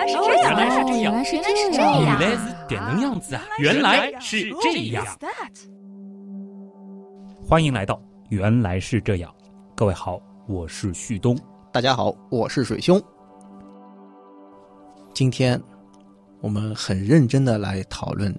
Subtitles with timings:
[0.00, 3.42] 来是这样，原来是这样，原来是这这样，样原来是点能样子啊！
[3.58, 5.04] 原来是这样。
[7.46, 7.94] 欢迎来到
[8.30, 9.30] 《原来是这样》，
[9.74, 11.36] 各位好，我是旭东。
[11.72, 13.00] 大家好，我是水兄。
[15.12, 15.60] 今天
[16.40, 18.34] 我们很认真的来讨论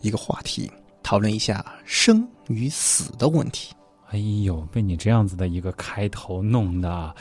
[0.00, 0.70] 一个话题，
[1.02, 3.74] 讨论一下生与死的问题。
[4.10, 7.14] 哎呦，被你这样子的一个开头弄的，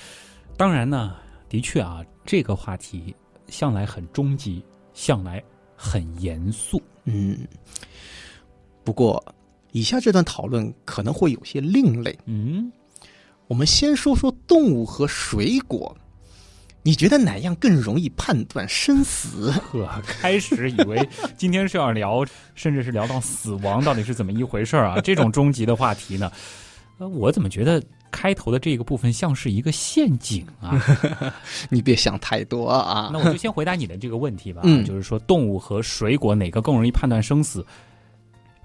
[0.56, 1.16] 当然呢，
[1.50, 3.14] 的确啊，这个话题
[3.48, 5.44] 向来很终极，向来
[5.76, 6.82] 很严肃。
[7.06, 7.48] 嗯，
[8.84, 9.24] 不过
[9.72, 12.18] 以下这段讨论可能会有些另类。
[12.26, 12.72] 嗯，
[13.48, 15.96] 我们先说说动物和水果，
[16.82, 19.52] 你觉得哪样更容易判断生死？
[19.52, 21.08] 呵，开始以为
[21.38, 25.02] 今天是要聊，甚至是聊到死亡到底是怎么一回事儿啊？
[25.02, 26.32] 这种终极的话题呢？
[27.00, 30.80] 呃，我怎么觉得开头的这个部分像是一个陷阱啊？
[31.70, 33.10] 你别想太多啊。
[33.12, 37.66] 那我就先回答你的这个问题吧，嗯就是说动物和水果哪个更容易判断生死？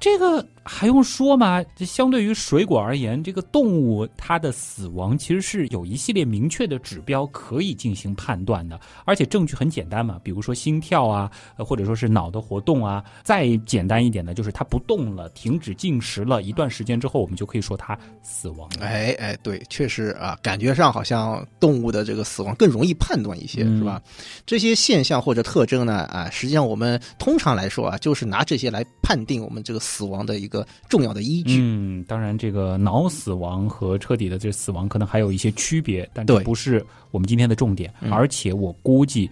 [0.01, 1.63] 这个还用说吗？
[1.75, 13.03] 这相对于水果而言，这个动物它的死亡其实是有一系列明确的指标可以进行判断的，而且证据很简单嘛，比如说心跳啊，呃或者说是脑的活动啊。
[13.25, 18.87] 再简单一点呢，就是它不动了，停止进食了一段时间之后，我们就可以说它死亡了。
[18.87, 24.01] 哎哎，对，确实啊，感觉上好像动物的这个死亡更容易判断一些，嗯是吧？
[24.47, 31.59] 这些现象或者特征呢，啊，实际上我们通常来说啊，就是拿这些来判定我们这个死亡的一个重要的依据。
[31.61, 37.93] 嗯，当然，这个脑死亡和彻底的这死亡可能还有一些区别，但这不是我们今天的重点。
[38.03, 39.31] 嗯而且我估计，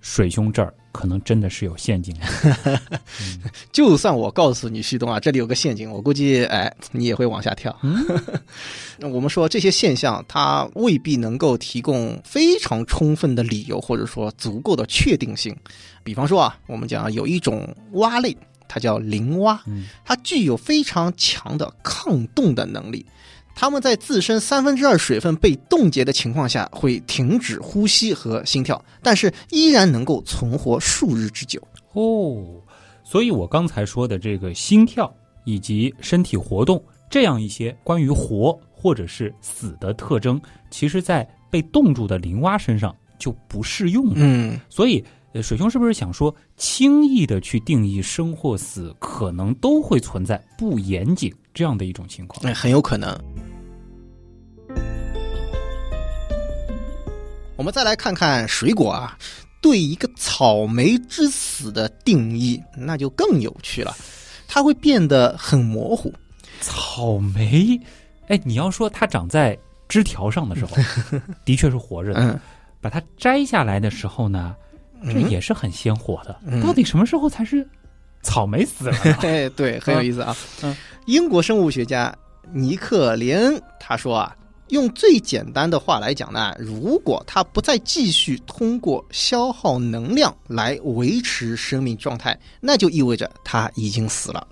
[0.00, 2.80] 水兄这儿可能真的是有陷阱的。
[3.72, 7.76] 就算我告诉你，旭东啊，这里有个陷阱，我估计哎，你也会往下跳。
[8.98, 15.54] 那我们说这些现象，它未必能够提供非常充分的理由，或者说足够的确定性。
[16.04, 18.36] 比方说啊，我们讲有一种蛙类，
[18.68, 23.04] 它叫灵蛙，嗯它具有非常强的抗冻的能力。
[23.60, 31.60] 它们在自身三分之二水分被冻结的情况下，会停止呼吸和心跳，但是依然能够存活数日之久。
[31.94, 32.62] 哦，
[33.02, 35.12] 所以我刚才说的这个心跳
[35.44, 36.80] 以及身体活动
[37.10, 40.40] 这样一些关于活或者是死的特征，
[40.70, 44.14] 其实在被冻住的灵蛙身上就不适用了。
[44.18, 45.04] 嗯，所以，
[45.38, 52.44] 呃，水兄是不是想说，轻易的去定义生或死，可能都会存在不严谨这样的一种情况？
[52.44, 53.16] 哎，很有可能。
[57.54, 59.16] 我们再来看看水果啊，
[59.62, 63.94] 对一个草莓之死的定义，那就更有趣了，
[64.48, 66.12] 它会变得很模糊。
[66.60, 67.80] 草莓，
[68.26, 69.56] 哎，你要说它长在
[69.88, 70.76] 枝条上的时候，
[71.46, 72.40] 的确是活着的；嗯，
[72.80, 74.56] 把它摘下来的时候呢，
[75.04, 76.38] 这嗯也是很鲜活的。
[76.46, 77.66] 嗯到底什么时候才是
[78.22, 78.96] 草莓死了？
[79.22, 80.36] 哎，对，很有意思啊。
[80.62, 80.76] 嗯
[81.06, 82.14] 英国生物学家
[82.52, 84.36] 尼克连恩他说啊，
[84.68, 94.46] 用最简单的话来讲呢，如果他不再继续通过消耗能量来维持生命状态，那就意味着他已经死了。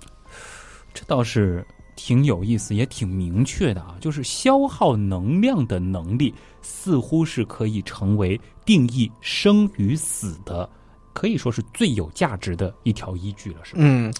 [0.95, 1.63] 这倒是
[1.95, 3.95] 挺有意思，也挺明确的啊。
[4.01, 6.33] 就是消耗能量的能力，
[6.69, 10.69] 似乎是可以成为定义生与死的，
[11.13, 13.79] 可以说是最有价值的一条依据了，是吧？
[13.81, 14.13] 嗯，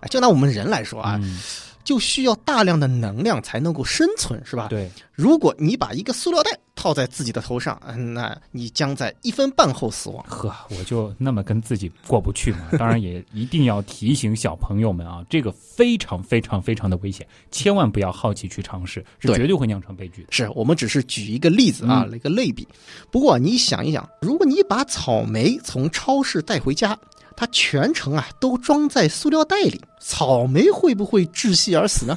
[0.00, 1.38] 哎就拿我们人来说啊，嗯，
[1.84, 4.68] 就需要大量的能量才能够生存，是吧？
[4.68, 10.24] 对，如果你把一个塑料袋套在自己的头上，嗯那你将在一分半后死亡。
[10.28, 12.68] 呵，我就那么跟自己过不去嘛。
[12.78, 20.28] 当然，也一定要提醒小朋友们啊，这个非常非常非常的危险，千万不要好奇去尝试，是绝对会酿成悲剧的。
[20.30, 22.66] 是我们只是举一个例子啊，嗯一个类比。
[23.10, 26.98] 不过你想一想，如果你把草莓从超市带回家，
[27.42, 32.16] 它全程啊都装在塑料袋里，草莓会不会窒息而死呢？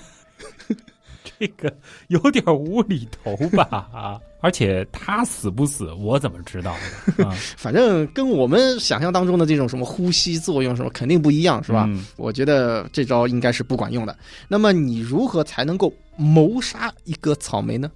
[1.39, 1.75] 这个
[2.09, 3.63] 有点无厘头吧？
[3.91, 6.75] 啊， 而且他死不死，我怎么知道
[7.17, 7.25] 呢？
[7.25, 11.85] 啊， 反正跟我们想象当中的这种什么呼吸作用什么肯定不一样，是吧？
[11.89, 14.15] 嗯我觉得这招应该是不管用的。
[14.47, 17.89] 那么你如何才能够谋杀一个草莓呢？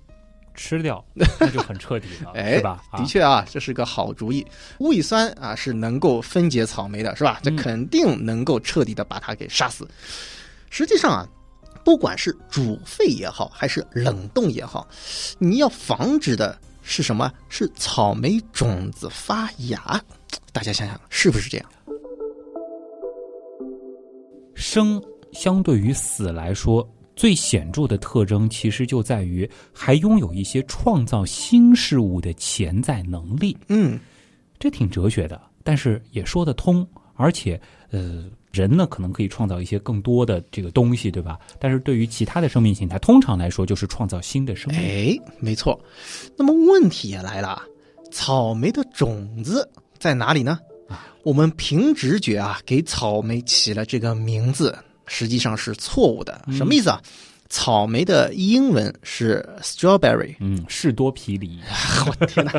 [0.59, 2.83] 吃掉 那就很彻底了，哎，是吧？
[2.91, 4.45] 啊的，确啊，这是个好主意。
[4.79, 7.39] 胃酸啊是能够分解草莓的，是吧？
[7.41, 9.87] 这嗯肯定能够彻底的把它给杀死。
[10.69, 11.25] 实际上啊，
[11.85, 14.85] 不管是煮沸也好，还是冷冻也好，
[15.37, 17.31] 你要防止的是什么？
[17.47, 20.03] 是草莓种子发芽。
[20.51, 21.69] 大家想想，是不是这样？
[24.55, 25.01] 生
[25.31, 26.85] 相对于死来说，
[27.19, 33.57] 最显著的特征其实就在于还拥有一些创造新事物的潜在能力。
[33.67, 33.99] 嗯，
[34.57, 37.59] 这挺哲学的，但是也说得通，而且
[37.91, 38.23] 呃，
[38.53, 41.37] 人呢可能可以创造一些更多的这个东西，对吧？
[41.59, 44.79] 但是对于其他的生命形态，通常来说就是创造新的生命。
[44.79, 45.77] 哎，没错。
[46.37, 47.61] 那么问题也来了，
[48.13, 50.57] 草莓的种子在哪里呢？
[51.23, 54.73] 我们凭直觉啊，给草莓起了这个名字，
[55.09, 56.41] 实际上是错误的。
[56.53, 57.01] 什么意思啊？
[57.49, 61.59] 草莓的英文是 strawberry，嗯，士多啤梨。
[62.05, 62.53] 我天哪！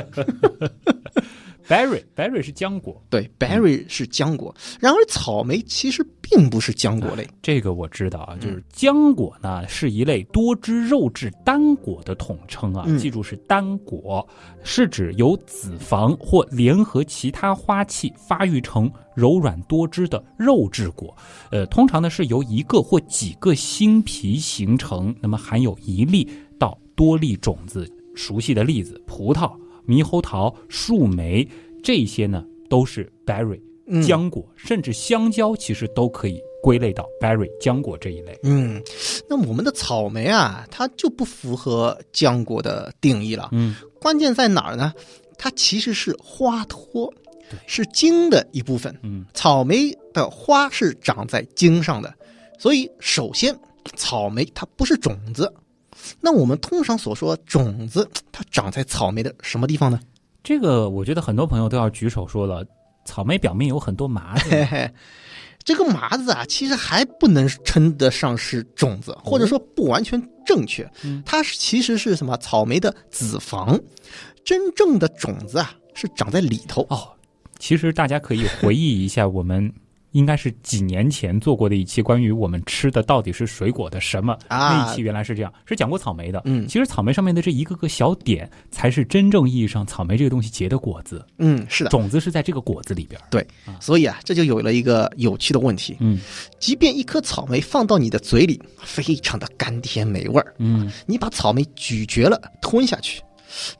[1.70, 7.25] Berry berry 是浆果，对，berry 是浆果，然而草莓其实并不是浆果类。
[7.40, 14.28] 这个我知道啊，就是浆果呢是一类多汁肉质单果的统称啊，嗯记住是单果，
[14.64, 21.17] 是指由子房或联合其他花器发育成柔软多汁的肉质果。
[21.52, 26.28] 呃，通常呢是由一个或几个新皮形成，那么含有一粒
[26.58, 27.88] 到多粒种子。
[28.17, 29.56] 熟悉的例子，葡萄、
[29.91, 31.47] 猕猴桃、树莓
[31.83, 33.61] 这些呢都是 berry。
[33.93, 38.39] 嗯浆果，甚至香蕉，其实都可以归类到 berry 浆果这一类。
[38.45, 38.81] 嗯，
[39.29, 43.49] 那我们的草莓啊，它就不符合浆果的定义了。
[43.51, 44.95] 嗯，关键在哪儿呢？
[45.37, 47.13] 它其实是花托，
[47.67, 48.97] 是茎的一部分。
[49.03, 52.15] 嗯，草莓的花是长在茎上的，
[52.61, 53.53] 所以首先，
[53.97, 55.53] 草莓它不是种子。
[56.20, 60.00] 那我们通常所说种子，它长在草莓的什么地方呢？
[60.43, 62.67] 这个我觉得很多朋友都要举手说了，
[63.05, 64.49] 草莓表面有很多麻子。
[64.50, 64.91] 嘿嘿，
[65.62, 70.91] 这个麻子啊，其实还不能称得上是种子，或者说不完全正确。
[71.05, 72.37] 嗯它其实是什么？
[72.38, 73.79] 草莓的子房，
[74.44, 76.87] 真正的种子啊是长在里头。
[76.88, 77.08] 哦，
[77.58, 79.70] 其实大家可以回忆一下，我们
[80.12, 86.43] 应该是几年前做过的一期关于我们吃的到底是水果的什么、啊那一期，原来是这样，是讲过草莓的。
[86.45, 93.21] 嗯其实草莓上面的这一个个小点，才是真正意义上草莓这个东西结的果子，嗯，是的，种子是在这个果子里边。
[93.31, 93.47] 对。
[93.81, 96.19] 所以啊，这就有了一个有趣的问题：嗯
[96.59, 103.23] 即便一颗草莓放到你的嘴里，非常的甘甜美味儿，嗯，你把草莓咀嚼了吞下去，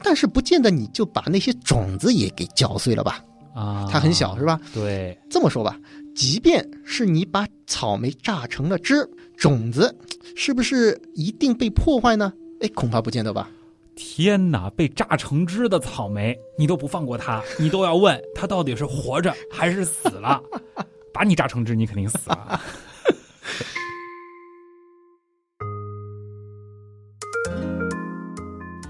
[0.03, 3.23] 但是不见得你就把那些种子也给嚼碎了吧？
[3.53, 4.61] 啊，它很小，是吧？
[4.73, 5.77] 对，这么说吧，
[6.15, 9.97] 即便是你把草莓榨成了汁，种子
[10.37, 12.33] 是不是一定被破坏呢？
[12.61, 13.49] 哎，恐怕不见得吧。
[13.97, 14.69] 天哪！
[14.71, 20.41] 被榨成汁的草莓，你都不放过它，你都要问它到底是活着还是死了。
[21.13, 22.61] 把你榨成汁，你肯定死了。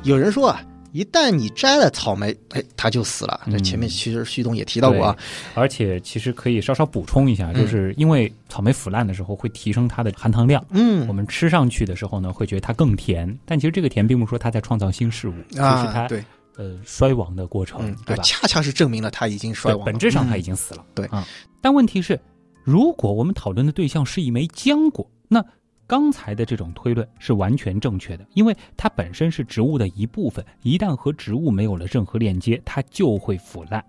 [0.05, 3.41] 有人说啊，一旦你摘了草莓，哎，它就死了。
[3.47, 5.17] 这嗯前面其实旭东也提到过啊。
[5.55, 13.39] 而且其实可以稍稍补充一下，嗯就是因为草莓腐烂的时候会提升它的含糖量，嗯我们吃上去的时候呢，会觉得它更甜。
[13.45, 16.25] 但其实这个甜并不是说它在创造新事物，就是啊，它对，
[16.57, 18.23] 呃衰亡的过程，嗯，对吧？
[18.23, 19.85] 恰恰是证明了它已经衰，亡了。
[19.87, 20.85] 本质上它已嗯经死了。
[20.95, 21.27] 对啊，
[21.61, 22.19] 但问题是，
[22.65, 25.45] 如果我们讨论的对象是一枚浆果，那
[25.91, 33.85] 刚才的这种推论是完全正确的，因为它本身是植物的一部分，一旦和植物没有了任何链接，它就会腐烂。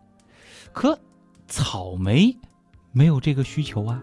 [0.73, 0.97] 可
[1.47, 2.35] 草莓
[2.91, 4.01] 没有这个需求啊。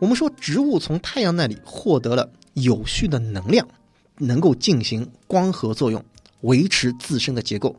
[0.00, 3.64] 我们说植物从太阳那里获得了有序的能量，
[4.16, 6.04] 能够进行光合作用，
[6.40, 7.76] 维持自身的结构。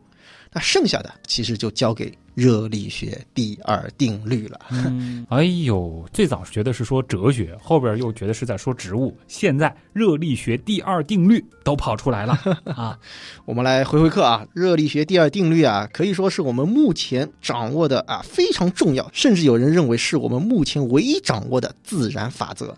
[0.52, 4.60] 那剩下的其实就交给热力学第二定律了。
[4.72, 12.40] 嗯，哎呦，最早觉得是说哲学，后边又觉得是在说植物，现在热力学第二定律都跑出来了
[12.74, 12.98] 啊！
[13.46, 22.76] 我们来回回课啊，热力学第二定律啊，可以说是我们目前掌握的啊非常重要，甚至有人认为是我们目前唯一掌握的自然法则。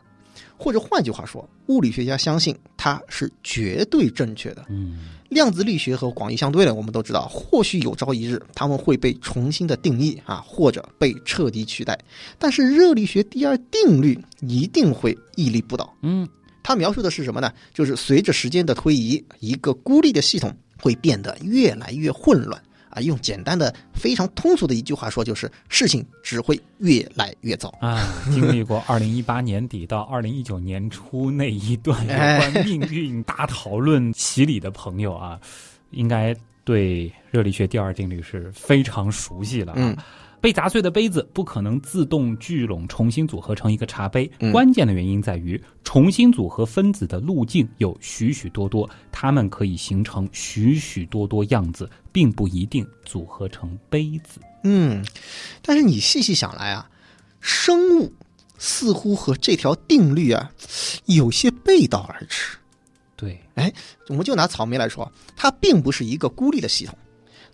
[0.58, 4.66] 或者换句话说，物理学家相信它是绝对正确的。
[4.70, 11.98] 嗯量子力学和广义相对论，我们都知道，或许有朝一日它们会被重新的定义啊，或者被彻底取代。
[12.38, 15.96] 但是热力学第二定律一定会屹立不倒。
[16.02, 16.28] 嗯
[16.62, 17.52] 它描述的是什么呢？
[17.74, 22.62] 就是随着时间的推移，一个孤立的系统会变得越来越混乱
[22.92, 23.02] 啊。
[23.02, 27.70] 用简单的、非常通俗的一句话说，就是事情只会越来越糟。
[27.82, 35.40] 啊，经历过二零一八年底到二零一九年初那一段有关命运大讨论洗礼的朋友啊，
[35.92, 39.76] 应该对热力学第二定律是非常熟悉了、啊。
[39.78, 39.98] 嗯，
[40.42, 54.42] 被砸碎的杯子不可能自动聚拢重新组合成一个茶杯，嗯关键的原因在于重新组合分子的路径有许许多多，它们可以形成许许多多样子，并不一定组合成杯子。
[54.64, 55.06] 嗯，
[55.62, 56.90] 但是你细细想来啊，
[57.40, 58.12] 生物
[58.58, 60.52] 似乎和这条定律啊
[61.06, 62.58] 有些背道而驰。
[63.16, 63.72] 对，哎
[64.08, 66.98] 我们就拿草莓来说，它并不是一个孤立的系统，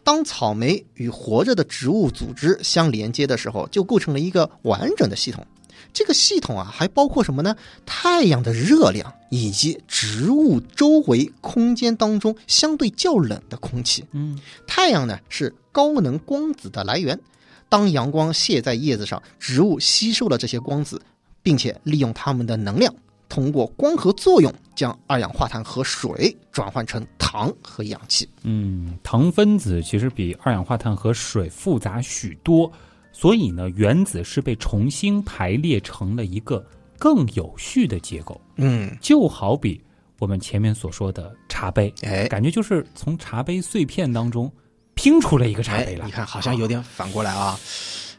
[0.07, 5.45] 当草莓与活着的植物组织相连接的时候，就构成了一个完整的系统。
[5.91, 7.53] 这个系统啊，还包括什么呢？
[7.85, 14.05] 太阳的热量以及植物周围空间当中相对较冷的空气。
[14.13, 17.19] 嗯，太阳呢是高能光子的来源，
[17.67, 21.01] 当阳光泻在叶子上，植物吸收了这些光子，
[21.43, 22.95] 并且利用它们的能量，
[23.29, 28.27] 通过光合作用将二氧化碳和水转换成糖和氧气。
[28.43, 32.72] 嗯，糖分子其实比二氧化碳和水复杂许多，
[33.12, 36.65] 所以呢，原子是被重新排列成了一个
[36.98, 38.39] 更有序的结构。
[38.55, 39.81] 嗯，就好比
[40.19, 44.51] 我们前面所说的茶杯，哎，感觉就是从茶杯碎片当中
[44.96, 46.05] 拼出了一个茶杯哎，来。
[46.05, 47.60] 你看好像有点反过来啊。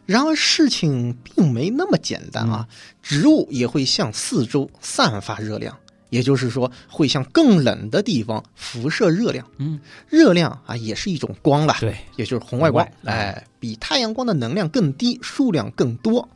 [0.09, 2.67] 然而事情并没那么简单啊，
[3.03, 5.77] 植物也会向四周散发热量，
[6.09, 9.47] 也就是说会向更冷的地方辐射热量。
[9.59, 16.27] 嗯，热量啊也是一种光啦，对，也就是红外光哎，比太阳光的能量更低，数量更多。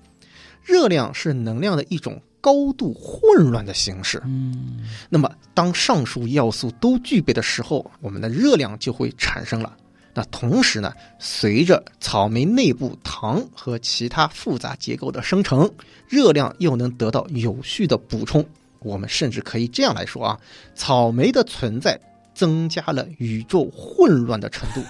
[0.63, 4.21] 热量是能量的一种高度混乱的形式。
[4.27, 9.75] 嗯，那么，当上述要素都具备的时候，我们的热量就会产生了。
[10.15, 15.71] 那同时呢，随着草莓内部糖和其他复杂结构的生成，
[16.09, 18.45] 热量又能得到有序的补充。
[18.81, 20.39] 我们甚至可以这样来说啊，
[20.75, 21.99] 草莓的存在
[22.35, 24.83] 增加了宇宙混乱的程度，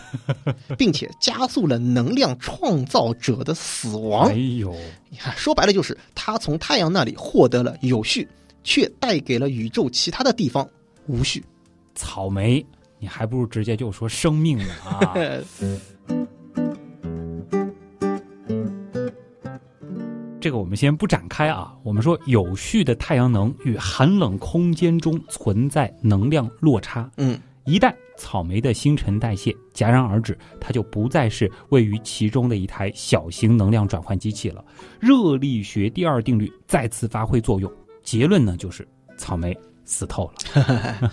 [0.77, 4.35] 并且加速了能量创造者的死亡哎。
[4.35, 4.75] 呦，
[5.11, 8.27] 你看，说白了就是它从太阳那里获得了有序，
[8.65, 10.67] 却带给了宇宙其他的地方
[11.07, 11.45] 无序。
[11.95, 12.65] 草莓，
[13.03, 15.13] 你还不如直接就说生命呢啊！
[20.41, 27.11] 这个我们先不展开啊，我们说有序的太阳能与寒冷空间中存在能量落差。
[27.17, 34.65] 嗯，一旦草莓的新陈代谢戛然而止，它就不再是位于其中的一台小型能量转换机器了。
[35.01, 37.69] 热力学第二定律再次发挥作用，
[38.05, 41.11] 结论呢就是草莓死透了。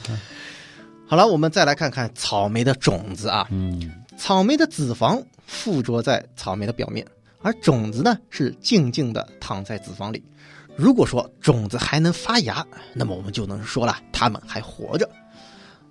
[1.10, 3.48] 好了，我们再来看看草莓的种子啊。
[3.50, 7.04] 嗯，草莓的子房附着在草莓的表面，
[7.42, 10.24] 而种子呢是静静的躺在子房里。
[10.76, 12.64] 如果说种子还能发芽，
[12.94, 15.10] 那么我们就能说了，它们还活着。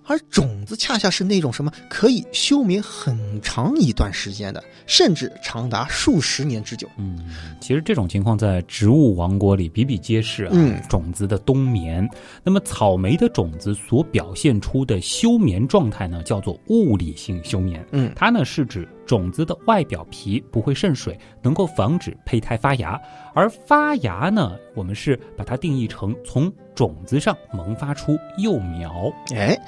[0.08, 6.88] 而种子恰恰是那种什么可以休眠很长一段时间的，甚至长达数十年之久。
[6.96, 7.18] 嗯，
[7.60, 10.50] 其实这种情况在植物王国里比比皆是啊。
[10.54, 12.08] 嗯种子的冬眠，
[12.42, 17.84] 那么草莓的种子所表现出的休眠状态呢，叫做物理性休眠。
[17.92, 23.00] 嗯它呢是指种子的外表皮不会渗水，能够防止胚胎发芽。
[23.34, 29.10] 而发芽呢，我们是把它定义成从种子上萌发出幼苗。
[29.34, 29.58] 哎，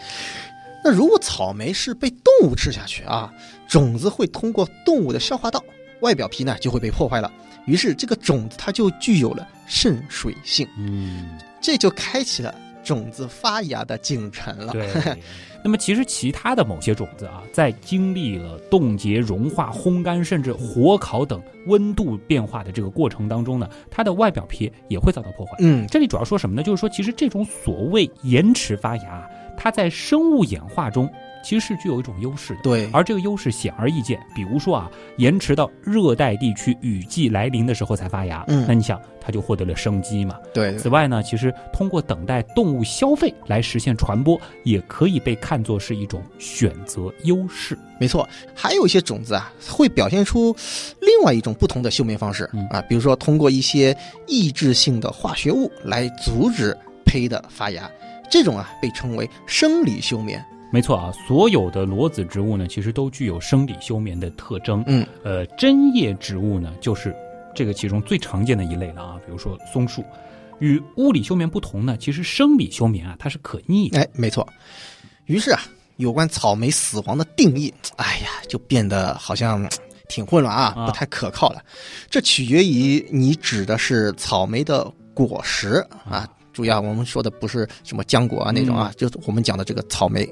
[0.84, 3.32] 那如果草莓是被动物吃下去啊，
[3.66, 5.64] 种子会通过动物的消化道，
[6.02, 7.32] 外表皮呢就会被破坏了，
[7.64, 12.54] 于是这个种子它就具有了渗水性，嗯，这就开启了
[12.94, 14.72] 种子发芽的进程了。
[14.72, 14.88] 对。
[15.62, 25.54] 那么其实其他的某些种子啊，在经历了冻结、融化、烘干，甚至火烤等温度变化的这个过程当中呢，它的外表皮也会遭到破坏。
[25.60, 26.62] 嗯，这里主要说什么呢？
[26.62, 31.06] 就是说，其实这种所谓延迟发芽，它在生物演化中
[31.42, 32.60] 其实是具有一种优势的。
[32.62, 40.36] 对，而这个优势显而易见，比如说啊，延迟到热带地区雨季来临的时候才发芽，嗯那你想，它就获得了生机嘛。
[40.52, 47.78] 对此外呢，其实通过等待动物消费来实现传播，也可以被看作是一种选择优势。
[47.98, 50.54] 没错，还有一些种子啊，会表现出
[51.00, 57.90] 另外一种不同的休眠方式嗯啊，比如说通过一些抑制性的化学物来阻止胚的发芽，
[58.30, 60.42] 这种啊被称为生理休眠。
[60.72, 64.84] 没错啊，所有的裸子植物呢，其实都具有生理休眠的特征。
[64.86, 67.14] 嗯，呃，针叶植物呢，就是
[67.54, 69.20] 这个其中最常见的一类了啊。
[69.26, 70.04] 比如说松树，
[70.60, 74.00] 与物理休眠不同呢，其实生理休眠啊，它是可逆的。
[74.00, 74.46] 哎，没错。
[75.26, 75.60] 于是啊，
[75.96, 79.68] 有关草莓死亡的定义，哎呀，就变得好像
[80.08, 81.60] 挺混乱啊，啊不太可靠了。
[82.08, 90.28] 这取决于你指的是草莓的果实啊，主要我们说的不是什么浆果啊那种啊，就是我们讲的这个草莓，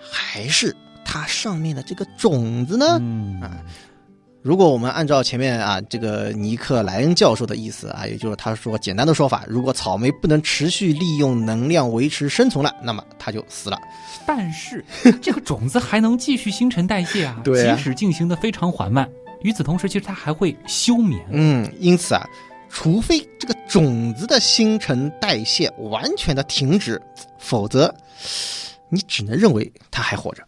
[0.00, 2.98] 还是它上面的这个种子呢？
[3.00, 3.58] 嗯啊
[4.42, 13.78] 如果我们按照前面啊这个尼克莱恩教授的意思啊，也就是他说简单的说法，如果草莓不能持续利用能量维持生存了，那么它就死了。
[14.26, 14.84] 但是
[15.22, 19.08] 这个种子还能继续新陈代谢啊， 对啊即使进行的非常缓慢。
[19.40, 21.24] 与此同时，其实它还会休眠。
[21.30, 22.28] 嗯，因此啊，
[22.68, 27.00] 除非这个种子的新陈代谢完全的停止，
[27.38, 27.94] 否则
[28.88, 30.42] 你只能认为它还活着。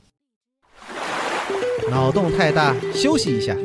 [1.90, 3.56] 脑洞太大，休息一下。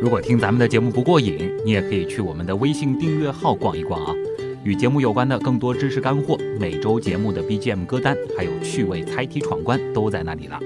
[0.00, 4.14] 如果听咱们的节目不过瘾，你也可以去我们的微信订阅号逛一逛啊。
[4.62, 10.58] 与节目有关的更多知识干货，每周节目的 BGM 歌单，还有趣味猜题闯关都在那里了。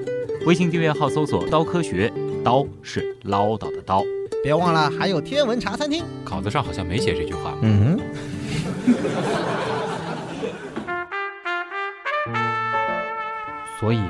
[0.46, 2.12] 微信订阅号搜索“刀科学”，
[2.44, 4.04] 刀是唠叨的刀。
[4.42, 6.04] 别忘了还有天文茶餐厅。
[6.24, 7.58] 稿子上好像没写这句话。
[7.60, 7.97] 嗯。
[13.78, 14.02] 所以，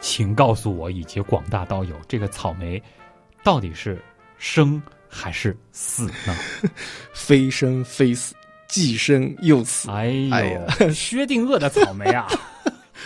[0.00, 2.82] 请告诉我以及广大道友，这个草莓
[3.42, 4.02] 到底是
[4.38, 6.34] 生还是死呢？
[7.12, 8.34] 非生非死，
[8.66, 9.90] 既生又死。
[9.90, 10.08] 哎
[10.80, 12.26] 呦，薛定谔的草莓啊！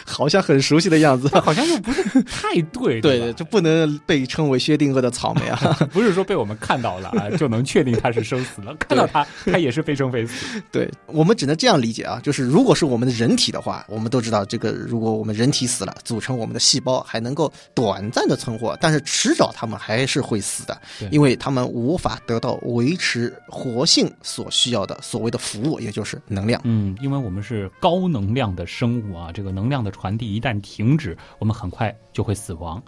[0.04, 3.00] 好像很熟悉的样子， 好像又不是太对。
[3.04, 5.58] 对，就不能被称为薛定谔的草莓啊！
[5.92, 8.74] 不是说被我们看到了啊，就能确定它是生死了。
[8.76, 10.62] 看到它，它也是非生非死。
[10.70, 20.80] 对我们只能这样理解啊，就是如果是我们的人体的话，我们都知道这个，如果我们人体死了，组成我们的细胞还能够短暂的存活，但是迟早它们还是会死的，
[21.10, 26.60] 因为它们无法得到维持活性所需要的所谓的服务，也就是能量。
[26.64, 29.93] 嗯，因为我们是高能量的生物啊，这个能量的。
[29.94, 32.82] 传递一旦停止，我们很快就会死亡。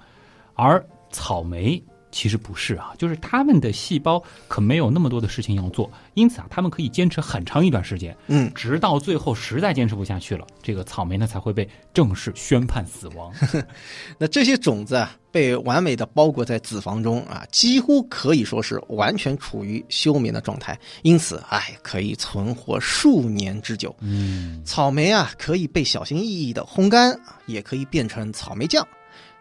[0.54, 13.32] 而草莓其实不是啊，就是他们的细胞可没有那么多的事情要做，因此啊，他们可以坚持很长一段时间，嗯，直到最后实在坚持不下去了，这个草莓呢才会被正式宣判死亡。
[14.18, 23.94] 那这些种子啊，被完美的包裹在脂肪中啊，几乎可以说是完全处于休眠的状态，因此，哎，可以存活数年之久。
[24.00, 28.86] 嗯，草莓啊，可以被小心翼翼的烘干，也可以变成草莓酱，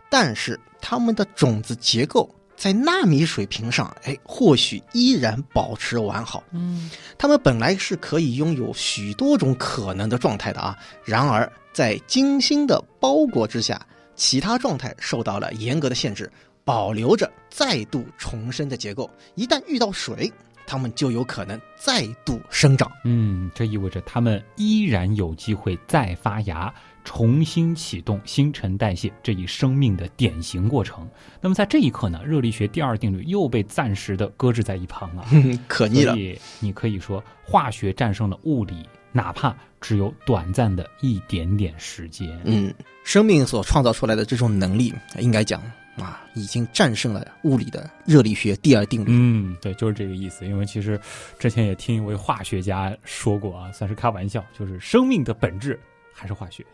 [0.10, 2.30] 但是它们的种子结构。
[2.56, 6.44] 在纳米水平上，哎，或许依然保持完好。
[6.52, 10.78] 嗯，它们本来是可以拥有许多种可能的状态的啊。
[11.04, 13.80] 然而，在精心的包裹之下，
[14.16, 16.32] 其他状态受到了严格的限制，
[16.64, 19.10] 保留着再度重生的结构。
[19.36, 20.32] 一旦遇到水，
[20.66, 22.92] 它们就有可能再度生长。
[23.04, 26.74] 嗯，这意味着它们依然有机会再发芽。
[27.06, 31.08] 重新启动新陈代谢这一生命的典型过程。
[31.40, 35.26] 那么在这一刻呢，热力学第二定律又被暂时的搁置在一旁了，
[35.70, 36.14] 可逆了。
[36.14, 42.38] 所以你可以说，化学战胜了物理，哪怕只有短暂的一点点时间。
[42.44, 42.74] 嗯，
[43.06, 45.62] 生命所创造出来的这种能力，应该讲
[45.98, 49.06] 啊，已经战胜了物理的热力学第二定律。
[49.10, 50.44] 嗯，对，就是这个意思。
[50.46, 51.00] 因为其实
[51.38, 55.80] 之前也听一位化学家说过啊，算是开玩笑，就是生命的本质。
[56.18, 56.66] 还是化学，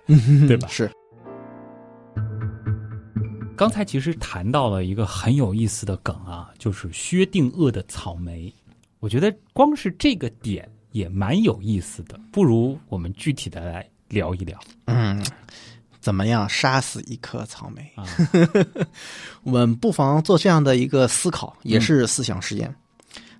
[0.47, 0.67] 对吧？
[0.69, 0.89] 是。
[3.58, 8.54] 刚才其实谈到了一个很有意思的梗啊，就是薛定谔的草莓。
[8.99, 14.60] 我觉得光是这个点也蛮有意思的，不如我们具体的来聊一聊。
[14.86, 15.23] 嗯，
[15.99, 18.06] 怎么样杀死一颗草莓啊？
[19.43, 22.73] 我们不妨做这样的一个思考，也是思想实验。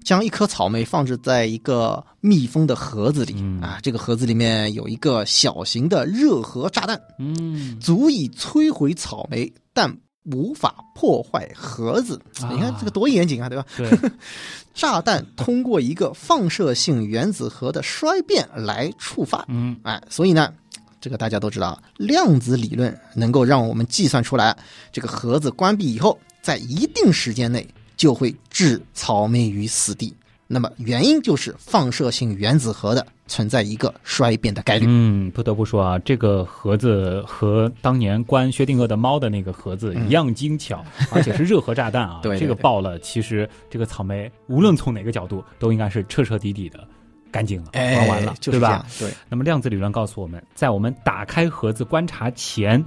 [0.04, 12.20] 将一颗草莓放置在一个密封的盒子里啊，这个盒子里面有一个小型的热核炸弹，嗯，足以摧毁草莓，但无法破坏盒子。
[12.52, 13.66] 你看这个多严谨啊，对吧？
[13.78, 13.90] 对，
[14.74, 20.54] 炸弹通过一个放射性原子核的衰变来触发，嗯，哎，所以呢，
[21.00, 24.56] 这个大家都知道，量子理论能够让我们计算出来，
[24.92, 27.68] 这个盒子关闭以后，在一定时间内。
[28.02, 30.12] 就会置草莓于死地。
[30.48, 34.88] 那么原因就是放射性原子核的存在一个衰变的概率。
[34.90, 42.22] 嗯，不得不说啊，这个盒子和当年关薛定谔的猫的那个盒子一样精巧，而且是热核炸弹啊。
[42.26, 46.84] 对，这个爆了，其实这个草莓无论从哪个角度都应该是彻彻底底的
[47.30, 48.84] 干净了，玩完了，对吧？
[48.98, 49.12] 对。
[49.30, 52.84] 那么量子理论告诉我们，在我们打开盒子观察前，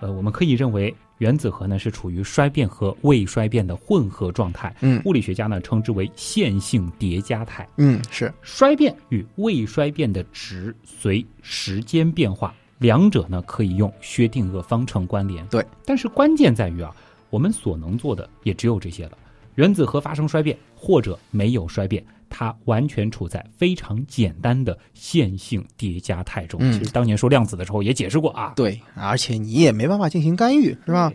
[0.00, 0.94] 呃，我们可以认为。
[1.18, 16.94] 原子核呢是处于衰变和未衰变的混合状态，嗯，物理学家呢称之为线性叠加态，嗯，是衰变与未衰变的值随时间变化，两者呢可以用薛定谔方程关联，对，但是关键在于啊，
[17.30, 19.18] 我们所能做的也只有这些了，
[19.56, 22.04] 原子核发生衰变或者没有衰变。
[22.28, 26.60] 它完全处在非常简单的线性叠加态中。
[26.72, 28.52] 其实当年说量子的时候也解释过啊。
[28.56, 31.12] 对，而且你也没办法进行干预，是吧？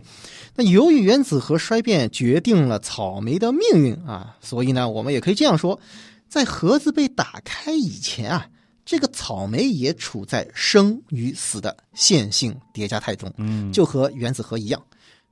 [0.54, 5.78] 那由于原子核衰变决定了草莓的命运啊，所以呢，我们也可以这样说：
[6.28, 8.46] 在盒子被打开以前啊，
[8.84, 13.32] 这个草莓也处在生与死的线性叠加态中。
[13.36, 14.80] 嗯，就和原子核一样。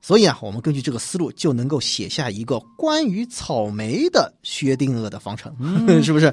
[0.05, 5.55] 所以啊，我们根据这个思路就能够写下一个关于草莓的薛定谔的方程，
[6.03, 6.31] 是不是？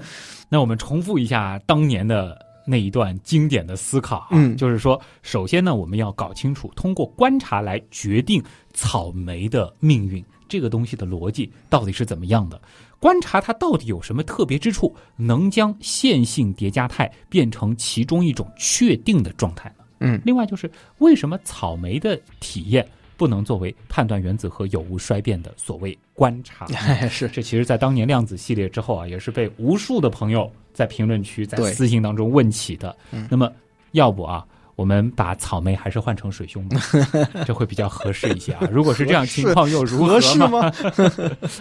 [0.48, 8.42] 那我们重复一下当年的那一段经典的思考啊，就是说，首先呢，我们要搞清楚通过观察来决定
[8.74, 12.61] 草莓的命运这个东西的逻辑到底是怎么样的，
[12.98, 19.85] 观察它到底有什么特别之处，能将线性叠加态变成其中一种确定的状态呢？
[20.00, 22.85] 嗯，另外就是为什么草莓的体验
[23.20, 26.66] 不能作为判断原子核有无衰变的所谓观察？
[27.06, 32.96] 是这其实，在当年量子系列之后啊，也是被无数的朋友在评论区、在私信当中问起的。
[33.12, 33.52] 嗯那么，
[33.92, 34.42] 要不啊，
[34.74, 36.80] 我们把草莓还是换成水兄吧，
[37.44, 38.66] 这会比较合适一些啊。
[38.72, 40.70] 如果是这样情况，又如何合适吗？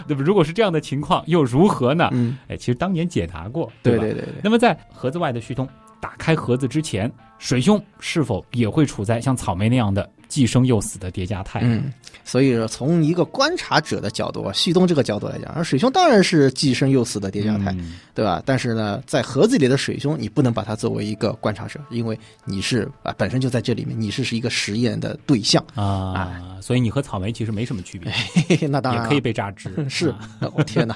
[0.08, 0.22] 对吧？
[0.24, 2.08] 如果是这样的情况，又如何呢？
[2.12, 3.72] 嗯，哎，其实当年解答过，吧？
[3.82, 5.68] 对对对对，那么在盒子外的旭东
[6.00, 11.60] 打开盒子之前，水兄是否也会处在像草莓那样的既生又死的叠加态？
[11.62, 11.92] 嗯，
[12.24, 18.42] 所以说从一个观察者的角度啊，旭东这个角度来讲，而水兄当然是既生又死的叠加态，嗯对吧？
[18.46, 28.12] 但是呢，在盒子里的水兄，你不能把它作为一个观察者，因为你是啊本身就在这里面，你是是一个实验的对象，啊，所以你和草莓其实没什么区别，
[28.70, 29.70] 那当然啊也可以被榨汁。
[29.90, 30.94] 是啊， 我天哪！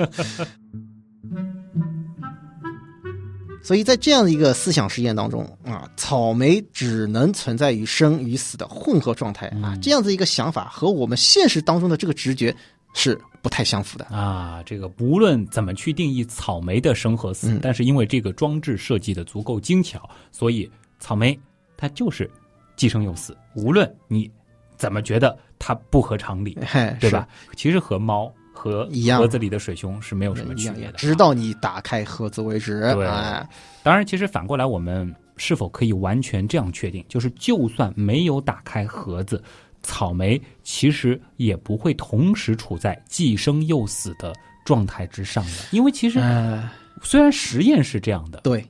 [3.64, 12.54] 所以在这样的一个思想实验当中啊，草莓只能存在于生与死的混合状态啊嗯，这样子一个想法和我们现实当中的这个直觉
[12.92, 14.04] 是不太相符的。
[14.04, 21.36] 啊，这个不论怎么去定义草莓的生和死，嗯但是因为这个装置设计的足够精巧，所以草莓
[21.76, 22.30] 它就是
[22.76, 23.34] 既生又死。
[23.54, 24.30] 无论你
[24.76, 27.26] 怎么觉得它不合常理，嘿，对吧？
[27.56, 29.18] 其实和猫和一样。
[29.18, 30.92] 盒子里的水兄是没有什么区别的。
[30.92, 32.80] 直到你打开盒子为止。
[32.94, 33.06] 对。
[33.06, 33.46] 哎，
[33.82, 39.42] 当然，其实反过来，我们是否可以完全这样确定，就是就算没有打开盒子，
[39.82, 44.32] 草莓其实也不会同时处在既生又死的
[44.64, 46.66] 状态之上的，因为其实哎，
[47.02, 48.64] 虽然实验是这样的，对，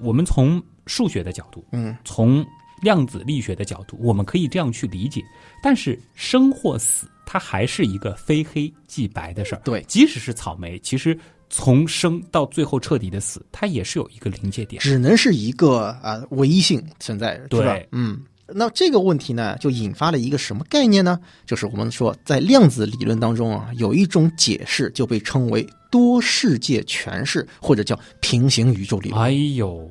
[0.00, 2.44] 我们从数学的角度，嗯，从
[2.82, 5.22] 量子力学的角度，我们可以这样去理解，
[5.62, 9.60] 但是生或死，它还是一个非黑即白的事儿。
[9.62, 11.16] 对即使是草莓，其实
[11.50, 14.80] 从生到最后彻底的死，它也是有一个临界点。
[14.80, 17.86] 只能是一个啊唯一性存在，对？
[17.92, 18.18] 嗯。
[18.50, 21.20] 那这个问题呢，就引发了一个什么概念呢？
[21.44, 29.20] 就是我们说，在量子理论当中啊，有一种解释就被称为多世界诠释，或者叫平行宇宙理论。
[29.20, 29.90] 哎呦，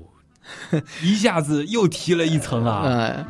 [1.04, 2.82] 一下子又提了一层啊！
[2.90, 3.28] 呃，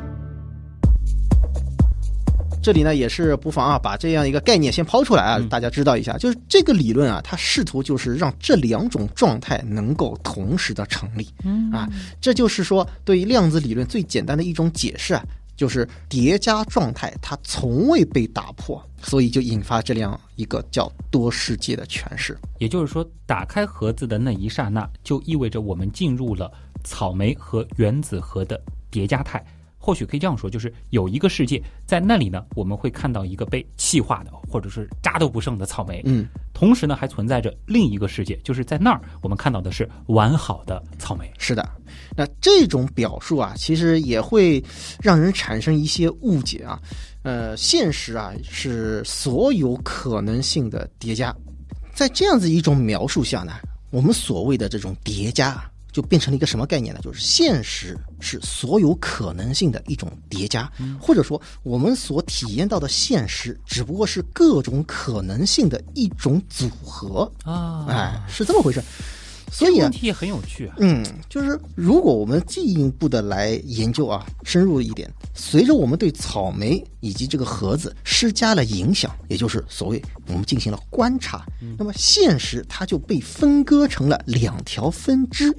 [2.68, 6.18] 这里呢也是不妨啊，把这样一个概念先抛出来啊，嗯大家知道一下。
[6.18, 11.26] 就是这个理论啊，它试图就是让这两种状态能够同时的成立。
[11.44, 11.88] 嗯啊，
[12.20, 15.24] 这就是说，对于量子理论最简单的一种解释啊，
[15.56, 22.36] 就是叠加状态它从未被打破，所以就引发这样一个叫多世界的诠释。
[22.58, 26.52] 也就是说，打开盒子的那一刹那，就意味着我们进入了
[26.84, 29.42] 草莓和原子核的叠加态。
[29.88, 36.02] 或许可以这样说，就是有一个世界在那里呢，我们会看到一个被气化的，或者是渣都不剩的草莓。
[36.04, 41.32] 嗯，同时呢，还存在着另一个世界，就是在那儿我们看到的是完好的草莓。
[41.38, 41.66] 是的。
[42.14, 44.62] 那这种表述啊，其实也会
[45.00, 46.78] 让人产生一些误解啊。
[47.22, 51.34] 呃，现实啊是所有可能性的叠加，
[51.94, 53.54] 在这样子一种描述下呢，
[53.88, 57.00] 我们所谓的这种叠加啊，就变成了一个什么概念呢？
[57.02, 67.28] 就是现实是所有可能性的一种叠加，或者说我们所体验到的现实只不过是各种可能性的一种组合。
[67.42, 68.80] 啊哎，是这么回事。
[69.50, 70.76] 所以啊问，题也很有趣啊。
[70.78, 81.44] 嗯，就是如果我们进一步的来研究啊，深入一点，随着我们对草莓以及这个盒子施加了影响，也就是所谓我们进行了观察，
[81.78, 85.56] 那么现实它就被分割成了两条分支，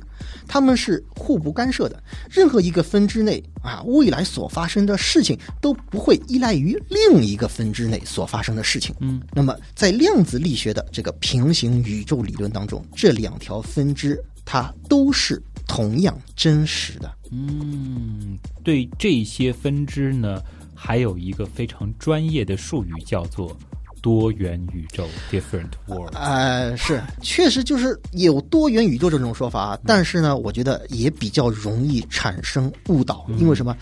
[0.48, 2.04] 它们是互不干涉的。
[2.30, 8.96] 任何一个分支内啊，未来所发生的事情都不会依赖于另一个分支内所发生的事情。
[9.00, 17.12] 嗯，那么在量子力学的这个平行宇宙理论当中，这两条分支它都是同样真实的。
[17.32, 20.42] 嗯，对这些分支呢，
[20.74, 23.56] 还有一个非常专业的术语叫做
[24.02, 26.14] 多元宇宙 （different world）。
[26.16, 33.76] 呃，是，确实就是有多元宇宙这种说法啊，但是呢，我觉得也比较容易产生误导，因为什么？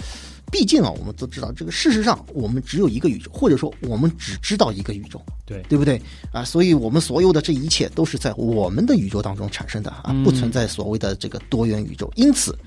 [0.49, 6.01] 毕竟啊，我们都知道，这个事实上我们只有一个宇宙，或者说我们只知道一个宇宙，对，对不对
[6.31, 6.41] 啊？
[6.41, 12.09] 所以我们所有的这一切都是在我们的宇宙当中产生的啊，不存在所谓的这个多元宇宙。
[12.15, 12.57] 因此，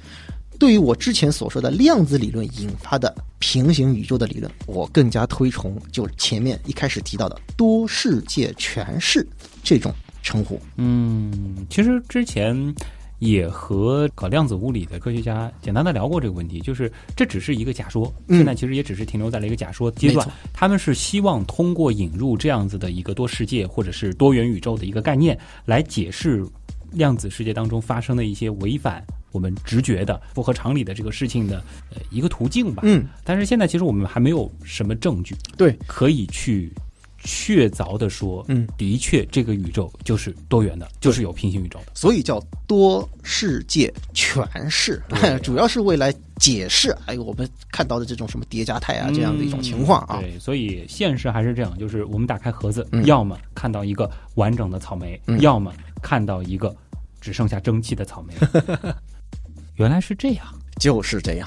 [0.61, 9.27] 对于我之前所说的量子理论引发的平行宇宙的理论，我更加推崇就是前面一开始提到的多世界诠释
[9.65, 9.91] 这种
[10.23, 10.61] 称呼。
[10.77, 12.75] 嗯，其实之前
[13.21, 20.29] 也和搞量子物理的科学家简单的聊过这个问题，就是这只是一个假说，嗯现在其实也只是停留在了一个假说阶段。
[20.53, 26.47] 他们是希望通过引入这样子的一个多世界或者是多元宇宙的一个概念，来解释
[26.93, 31.63] 量子世界当中发生的一些违反我们直觉的、不合常理的这个事情的
[31.95, 32.83] 呃一个途径吧。
[32.85, 36.73] 嗯，但是现在其实我们还没有什么证据对，可以去
[37.23, 41.93] 确凿的说，嗯，的确这个宇宙就是多元的，就是有平行宇宙的。
[41.95, 45.03] 所以叫多世界诠释，
[45.43, 50.19] 主要是为来解释哎我们看到的这种什么叠加态啊这样的一种情况啊。
[50.21, 56.75] 对，所以现实还是这样，就是我们打开盒子，嗯要么看到一个完整的草莓，嗯要么看到一个
[57.21, 58.35] 只剩下蒸汽的草莓。
[59.77, 60.47] 原来是这样。
[60.79, 61.47] 就是这样。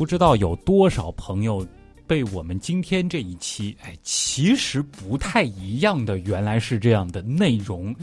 [0.00, 1.66] 不知道有多少朋友
[2.06, 7.94] 被我们今天这一期，哎，其实不太一样的，原来是这样的内容，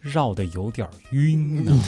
[0.00, 1.78] 绕的有点晕呢。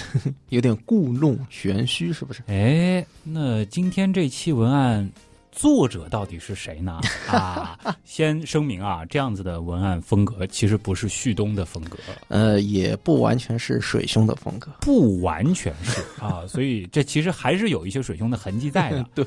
[0.51, 2.43] 有点故弄玄虚，是不是？
[2.49, 5.11] 哎，那今天这期文案
[5.57, 7.01] 作者到底是谁呢？
[7.33, 11.97] 啊，先声明啊，这样子的文案风格其实不是旭东的风格，
[12.29, 14.71] 呃，也不完全是水兄的风格。
[14.83, 19.03] 不完全是啊， 所以这其实还是有一些水兄的痕迹在的。
[19.17, 19.27] 对，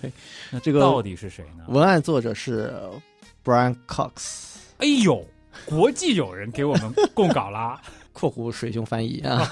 [0.51, 1.65] 那这个到底是谁呢？
[1.67, 2.71] 文案作者是
[3.43, 5.25] Brian Cox，哎呦，
[5.65, 7.81] 国际友人给我们供稿啦
[8.19, 9.47] ！（括弧水兄翻译啊。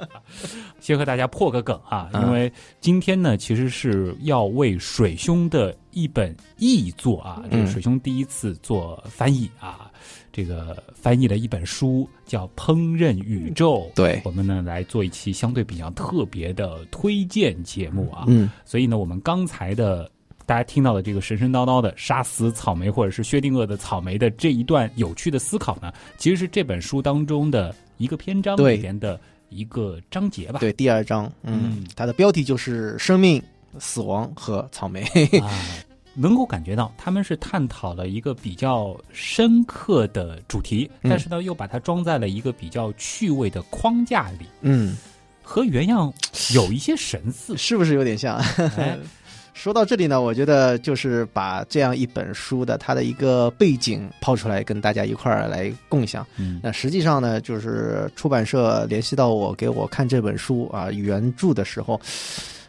[0.80, 2.22] 先和大家破个梗啊，嗯。
[2.22, 9.90] 因为今天呢，其实是要为水兄的一本译作啊，这个嗯水兄第一次做翻译啊，
[10.32, 14.20] 这个翻译的一本书叫《烹饪宇宙》，对。
[14.24, 20.10] 我们呢来做一期相对比较特别的推荐节目啊，嗯，所以呢，我们刚才的
[20.46, 30.58] 大家听到的这个神神叨叨的杀死草莓或者是薛定谔的草莓的这一段有趣的思考呢，其实是这本书当中的一个篇章里边的一个章节吧。
[30.60, 33.42] 对，第二章，嗯嗯，它的标题就是生命、
[33.78, 35.02] 死亡和草莓。
[35.40, 35.50] 啊，
[36.14, 44.96] 能够感觉到他们是探讨了一个比较深刻的主题，嗯但是呢，又把它装在了一个比较趣味的框架里，嗯，
[45.42, 46.12] 和原样
[46.54, 47.56] 有一些神似。
[47.56, 48.36] 是不是有点像？
[48.76, 48.98] 哎，
[49.54, 56.26] 说到这里呢，我觉得就是把这样一本书的它的一个背景抛出来，跟大家一块儿来共享。
[56.38, 62.00] 嗯那实际上呢，就是出版社联系到我，给我看这本书啊原著的时候，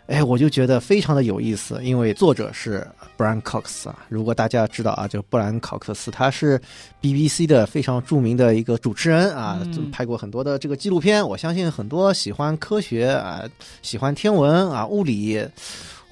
[0.08, 4.06] 哎，我就觉得非常的有意思，因为作者是布兰考克斯啊。
[4.10, 6.62] 如果大家知道啊，就布兰考克斯，他是
[7.02, 11.26] BBC 的非常著名的一个主持人啊，嗯拍过很多的这个纪录片。
[11.26, 13.44] 我相信很多喜欢科学啊、
[13.82, 15.44] 喜欢天文啊、物理，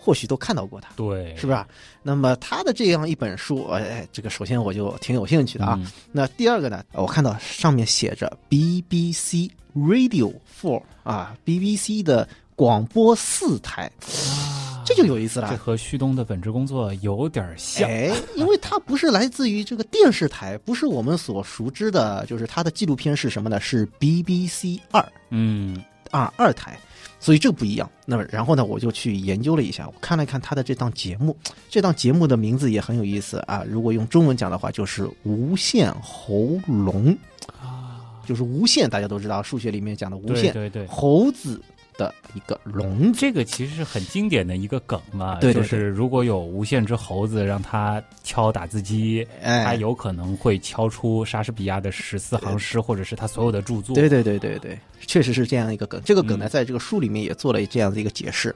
[0.03, 0.89] 或许都看到过他。
[0.95, 1.65] 对，是不是？
[2.01, 5.75] 那么他的这样一本书，哎，这个首先我就挺有兴趣的啊。
[5.79, 15.55] 嗯那第二个呢，我看到上面写着 BBC Radio Four 啊，BBC 的广播四台，啊这就有意思了这。
[15.55, 17.87] 和旭东的本职工作有点像。
[17.89, 23.59] 哎，因为它不是来自于这个电视台，不是我们所熟知的，就是它的纪录片是什么呢？
[23.61, 26.77] 是 BBC 二嗯啊二台，
[27.21, 27.89] 所以这不一样。
[28.05, 31.37] 那么然后呢，我就去研究了一下，我看了看他的这档节目，
[31.69, 33.63] 这档节目的名字也很有意思啊。
[33.65, 37.15] 如果用中文讲的话，就是无限喉咙，
[37.61, 40.87] 啊，就是无限，大家都知道数学里面讲的无限，对对对。
[40.87, 41.61] 猴子
[42.01, 43.19] 的一个笼子。
[43.19, 53.93] 这个其实是很经典的一个梗嘛，对对就是如果有无限只猴子让它敲打字机，它哎，有可能会敲出莎士比亚的十四行诗，或者是他所有的著作。
[53.93, 56.01] 对对对对对，确实是这样一个梗。
[56.03, 58.55] 这个梗呢，嗯在这个书里面也做了这样的一个解释。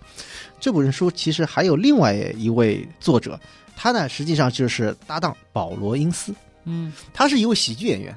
[0.59, 3.39] 这本书其实还有另外一位作者，
[3.75, 8.15] 他呢实际上就是搭档保罗·因斯，嗯，他是一位喜剧演员。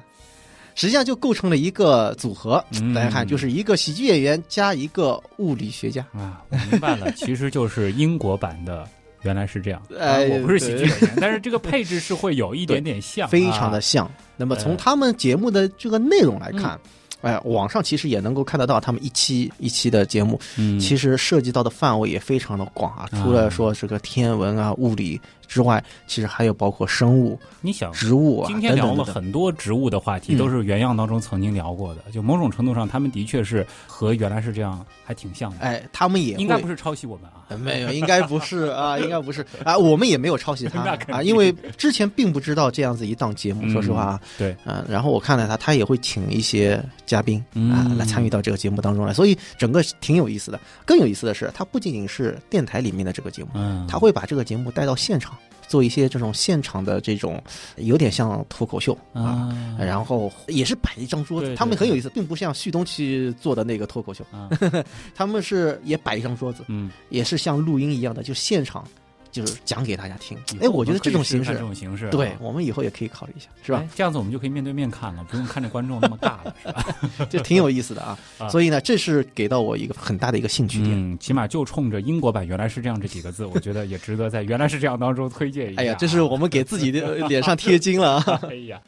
[0.79, 6.05] 实际上就构成了一个组合，嗯大家看，就是一个喜剧演员加一个物理学家。
[6.13, 8.87] 啊，我明白了， 其实就是英国版的。
[9.23, 14.09] 原来是这样，哎啊我不是喜剧演员，但是这个配置是会有一点点像，非常的啊像。
[14.37, 16.79] 那么从呃他们节目的这个内容来看，
[17.19, 23.09] 哎、网上其实也能够看得到他们一期一期的节目，嗯，其实涉及到的范围也非常的广啊。
[23.11, 29.03] 啊除了说这个天文啊、物理之外，其实还有包括生物、你想，植物啊今天聊了。
[29.03, 32.01] 很多植物的话题，嗯都是原样当中曾经聊过的。
[32.13, 35.57] 就某种程度上，他们的确是和原来是这样，还挺像的。
[35.59, 37.43] 哎，他们也会应该不是抄袭我们啊。
[37.49, 50.59] 呃没有，应该不是啊，应该不是 啊，我们也没有抄袭他 啊，因为之前并不知道这样子一档节目，嗯说实话啊，对，啊，然后我看了他，他也会请一些嘉宾啊嗯来参与到这个节目当中来，所以整个挺有意思的。
[50.85, 55.35] 更有意思的是，他不仅仅是电台里面的这个节目，嗯，他会把这个节目带到现场，
[55.69, 57.41] 做一些这种现场的这种
[57.77, 59.21] 有点像脱口秀啊。
[59.21, 64.49] 啊，然后也是摆一张桌子，他们很有意思，并不像旭东去做的那个脱口秀，啊，
[65.15, 68.85] 他们是也摆一张桌子，嗯，也是像录音一样的，就现场
[69.31, 70.37] 就是讲给大家听。
[70.61, 73.89] 哎，我觉得这种形式这，种形式啊，对我们以后也可以考虑一下，是吧哎？
[73.95, 76.85] 这样子我们就可以面对面看了，不用看着观众那么尬了，是吧？
[77.29, 78.49] 这挺有意思的啊 啊。
[78.49, 80.91] 所以呢，这是给到我一个很大的一个兴趣点。
[80.93, 85.81] 嗯，起码就冲着英国版原来是这样这几个字，我觉得也值得在原来是这样当中推荐一下。
[85.81, 88.39] 哎呀，这是我们给自己的脸上贴金了 啊！
[88.49, 88.81] 哎呀，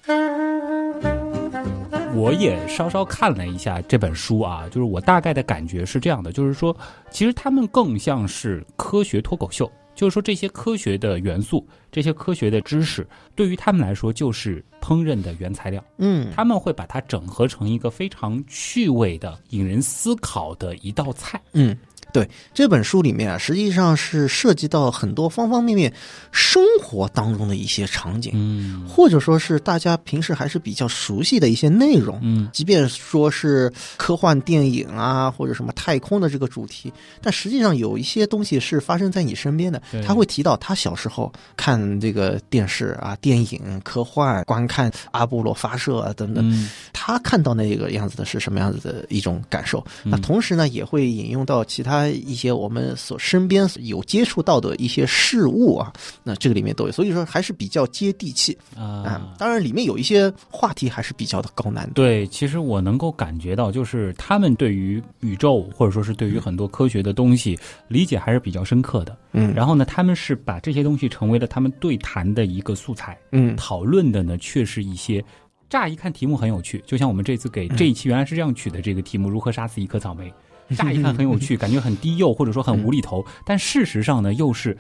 [2.13, 6.75] 我也稍稍看了一下这本书啊，就是我大概的感觉是这样的，就是说，
[7.10, 21.39] 其实他们更像是科学脱口秀，就是说这些科学的元素、这些科学的知识，对于他们来说就是烹饪的原材料，嗯，他们会把它整合成一个非常趣味的、引人思考的一道菜。
[21.53, 21.77] 嗯，
[22.13, 25.91] 对，这本书里面啊，实际上是涉及到很多方方面面
[26.32, 32.19] 生活当中的一些场景，嗯或者说是大家平时还是比较熟悉的一些内容。
[32.21, 39.82] 嗯即便说是科幻电影啊，或者什么太空的这个主题，但实际上有一些东西是发生在你身边的。
[40.06, 49.80] 他会提到他小时候看这个电视啊、电影、科幻，观看阿波罗发射啊等等，嗯他看到那个样子的是什么样子的一种感受。
[50.04, 55.91] 嗯那同时呢，也会引用到其他一些我们所身边有接触到的一些事物啊，
[56.23, 59.35] 那这个里面都有，所以说还是比较接地气啊啊。。
[59.37, 61.93] 当然，里面有一些话题还是比较的高难度。
[61.95, 69.17] 对，其实我能够感觉到，就是他们对于宇宙或者说是对于很多科学的东西理解还是比较深刻的。
[69.33, 75.23] 嗯，然后呢，他们是把这些东西成为了他们对谈的一个素材，嗯讨论的呢却是一些。
[75.69, 80.29] 乍一看题目很有趣，就像我们这次给这一期原来是这样取的这个题目《如何杀死一颗草莓》，
[80.75, 84.77] 乍一看很有趣，感觉很低幼或者说很无厘头，但事实上呢又是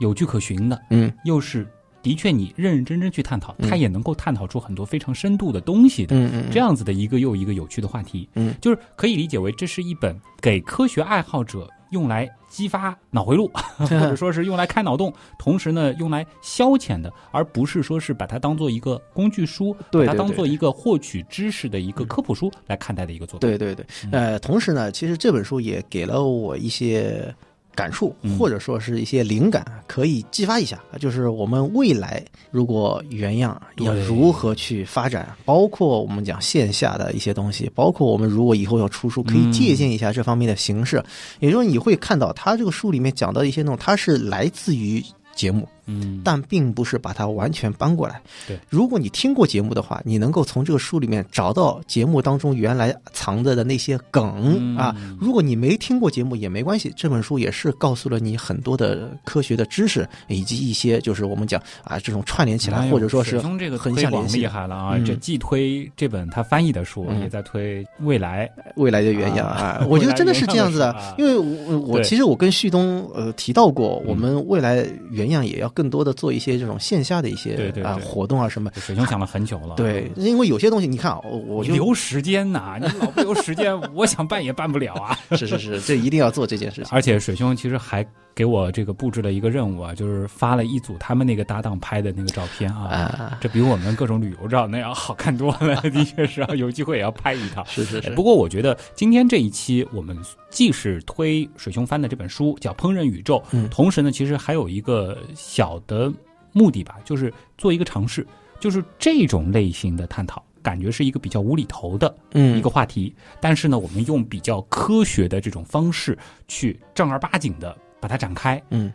[0.00, 1.66] 有据可循的，嗯又是
[2.02, 6.14] 的确你认认真真去探讨，嗯它也能够探讨出很多非常深度的东西的。
[6.14, 23.46] 嗯嗯，这样子的一个又一个有趣的话题，嗯，就是可以理解为这是一本给科学爱好者用来激发脑回路， 或者说是用来开脑洞，同时呢用来消遣的，而不是说是把它当做一个工具书，把它当做一个获取知识的一个科普书来看待的一个作品。
[23.46, 27.34] 对对对，嗯呃，同时呢，其实这本书也给了我一些
[27.76, 30.80] 感触嗯，或者说是一些灵感，可以激发一下。
[30.98, 41.04] 就是我们未来如果原样要如何去发展，包括我们讲线下的一些东西，包括我们如果以后要出书，可以嗯借鉴一下这方面的形式。
[41.38, 48.20] 也就是你会看到，他这个书里面讲到一些内容，它是来自于节目，嗯，但并不是把它完全搬过来。
[48.46, 54.94] 对，如果你听过节目的话，你能够从这个书里面找到节目当中原来藏着的那些梗、嗯啊。
[55.20, 64.94] 如果你没听过节目也没关系，这本书也是告诉了你很多的科学的知识，以及一些就是我们讲啊这种串联起来，哎或者说是这个横推广厉向联系害了啊！
[64.96, 68.50] 嗯这既推这本他翻译的书，嗯也在推未来。
[68.76, 69.86] 未来的原样啊啊。
[69.88, 78.70] 我觉得真的是这样子的因为我我其实我跟旭东呃提到过，嗯我们未来原样也要更多的做一些这种线下的一些啊对对对活动啊什么。
[78.76, 85.18] 水兄想了很久了，对，因为有些东西你看啊，我留时间呐、 你老不留时间，我想办也办不了啊。
[85.36, 86.86] 是是是，这一定要做这件事情。
[86.90, 97.62] 而且水兄其实还给我这个布置了一个任务啊，就是发了一组他们那个搭档拍的那个照片啊，啊，这比我们各种旅游照那样好看多了， 的确是啊，有机会也要拍一套。
[97.66, 100.16] 是是是，哎不过我觉得今天这一期我们
[100.56, 106.10] 既是推水熊翻的这本书叫《烹饪宇宙》，嗯同时呢，其实还有一个小的
[106.52, 108.26] 目的吧，就是做一个尝试，
[108.58, 110.42] 就是这种类型的探讨。
[110.62, 116.16] 感觉是一个比较无厘头的嗯一个话题，但是呢，我们用比较科学的这种方式
[116.48, 118.90] 去正儿八经的把它展开，嗯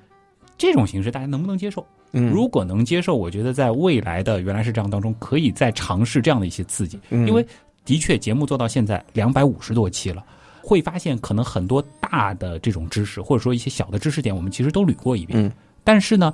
[0.58, 1.86] 这种形式大家能不能接受？
[2.14, 7.46] 嗯，如果能接受，我觉得在未来的原来是这样当中，可以再尝试这样的一些刺激，嗯因为
[7.86, 10.26] 的确节目做到现在两百五十多期了。
[10.64, 15.44] 会发现，可能很多大的这种知识，或者说一些小的知识点，我们其实都捋过一遍。
[15.44, 15.52] 嗯
[15.84, 16.32] 但是呢，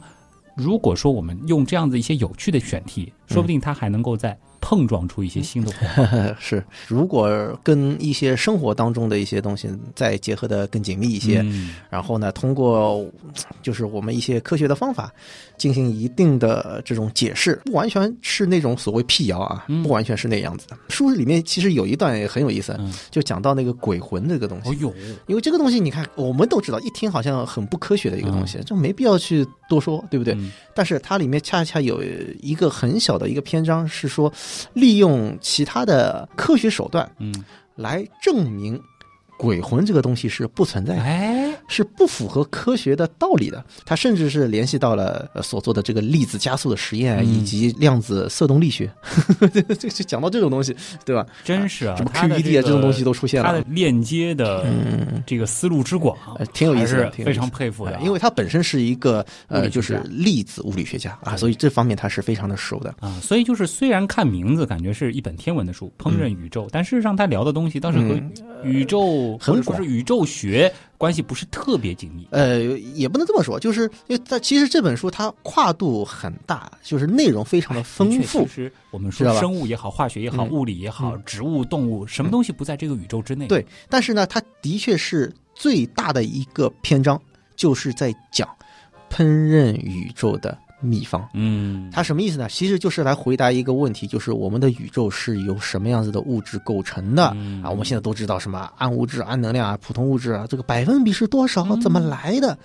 [0.58, 4.38] 如果说我们用这样子一些有趣的选题，说不定它还能够在
[4.68, 6.36] 碰撞出一些新的火花。
[6.38, 13.09] 是，如果跟一些生活当中的一些东西再结合的更紧密一些，嗯然后呢，通过
[13.61, 15.09] 就是我们一些科学的方法
[15.57, 20.78] 进行一定的这种解释，不完全是那种所谓辟谣啊，嗯不完全是那样子的。
[20.89, 24.70] 书里面其实有一段也很有意思，嗯就讲到那个鬼魂这个东西。
[24.70, 24.93] 哦呦，
[25.28, 30.34] 因为这个东西，你看，我们都知道，一听好像很不科学的一个东西，就没必要去多说，对不对？
[30.34, 32.03] 嗯但是它里面恰恰有
[32.39, 34.32] 一个很小的一个篇章是说，
[34.74, 37.34] 利用其他的科学手段嗯，
[37.76, 38.82] 来证明
[39.38, 41.01] 鬼魂这个东西是不存在的。
[41.01, 43.63] 哎，是不符合科学的道理的。
[43.86, 48.89] 他甚至是联系到了呃所做的这个粒子加速的实验，嗯以及量子色动力学，
[49.53, 51.26] 这这讲到这种东西，对吧？
[51.43, 53.63] 真是啊，什么 QED 啊这种东西都出现了它的。
[53.68, 62.93] 链接的嗯，这个思路之广呃，挺有意思的非常佩服的啊，因为他本身是一个呃，就是粒子物理学家啊，所以这方面他是非常的熟的。
[62.99, 68.32] 啊，所以就是虽然看名字感觉是一本天文的书，烹饪宇宙，但事实上他聊的东西倒是和嗯
[68.63, 72.28] 宇宙、很或者说是宇宙学关系不是特别紧密。
[72.32, 72.60] 呃，
[72.95, 78.48] 也不能这么说，就是因为它其实这本书它跨度很大，就是内容非常的丰富其。
[78.48, 83.48] 实我们说生物也好，化学也好，嗯物理也好，植物、动物，什么东西不在这个宇宙之内？
[83.48, 87.22] 对，但是呢，它的确是最大的一个篇章，
[87.56, 88.48] 就是在讲
[89.10, 91.28] 烹饪宇宙的秘方。
[91.34, 92.48] 嗯，它什么意思呢？
[92.50, 97.70] 其实就是来回答一个问题，就是我们的宇宙是由什么样子的物质构成的、嗯啊？
[97.70, 101.64] 我们现在都知道什么暗物质、暗能量啊、普通物质啊，这个百分比是多少？
[101.70, 102.58] 嗯怎么来的？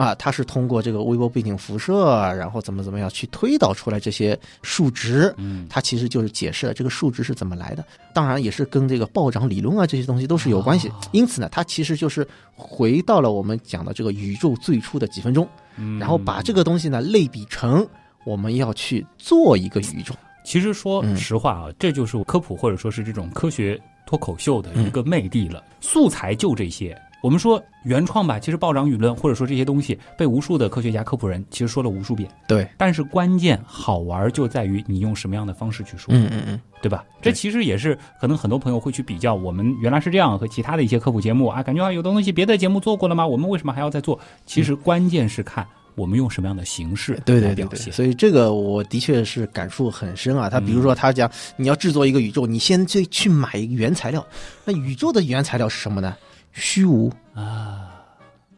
[0.00, 5.30] 啊，它是通过这个微波背景辐射，然后怎么怎么样去推导出来这些数值。
[5.36, 7.84] 嗯，它其实就是解释了这个数值是怎么来的，
[8.14, 10.88] 当然也是跟这个暴涨理论啊这些东西都是有关系。
[10.88, 15.46] 哦因此呢，它其实就是回到了我们讲的这个宇宙最初的几分钟，
[15.76, 17.86] 嗯然后把这个东西呢类比成
[18.24, 20.14] 我们要去做一个宇宙。
[20.44, 25.62] 其实说嗯实话啊，这就是科普或者说是这种科学脱口秀的一个魅力了。
[25.82, 26.98] 素材就这些。
[27.22, 32.28] 我们说原创吧，其实暴涨舆论或者说这些东西被无数的科学家、科普人其实说了无数遍。
[32.48, 37.04] 对，但是关键好玩就在于你用什么样的方式去说，嗯嗯嗯，对吧？
[37.20, 43.26] 这其实也是可能很多朋友会去比较，我们原来是这样和其他的一些科普节目啊，感觉啊有的东西别的节目做过了吗？
[43.26, 44.18] 我们为什么还要再做？
[44.46, 45.66] 其实关键是看
[45.96, 47.92] 我们用什么样的形式对对对对，来表现。
[47.92, 50.48] 所以这个我的确是感触很深啊。
[50.48, 54.26] 他比如说他讲你要制作一个宇宙，你先去去买原材料，
[54.64, 56.16] 那宇宙的原材料是什么呢？
[56.52, 58.02] 虚无啊，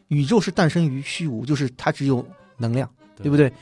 [0.09, 2.27] 宇宙是诞生于虚无，就是它只有
[2.57, 2.89] 能量，
[3.23, 3.53] 对不对？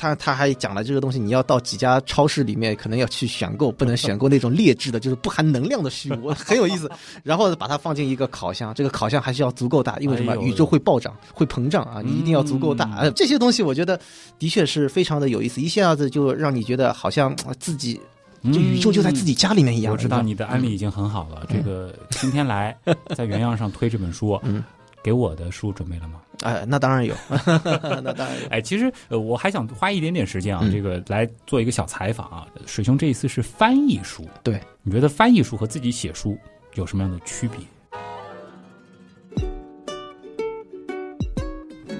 [0.00, 6.88] 他他还讲了这个东西，你要到几家超市里面，可能要去选购，不能选购那种劣质的，就是不含能量的虚无， 很有意思。
[7.24, 10.36] 然后把它放进一个烤箱，这个烤箱还是要足够大，因为什么？
[10.36, 13.10] 宇宙会暴涨，会膨胀啊，你一定要足够大。
[13.10, 14.00] 这些东西我觉得
[14.38, 18.00] 的确是非常的有意思，一下子就让你觉得好像呃自己
[18.44, 19.92] 就宇宙就在自己家里面一样。
[19.92, 21.44] 嗯我知道你你的案例已经很好了。
[21.48, 22.76] 这个今天来
[23.16, 24.62] 在原样上推这本书，嗯
[25.02, 26.20] 给我的书准备了吗？
[26.42, 27.14] 哎，那当然有，
[28.02, 28.48] 那当然有。
[28.50, 32.46] 哎，其实呃，我还想花一点点时间啊，嗯这个来做一个小采访啊。
[32.66, 36.38] 水兄这一次是翻译书，对，你觉得翻译书和自己写书
[36.74, 37.58] 有什么样的区别？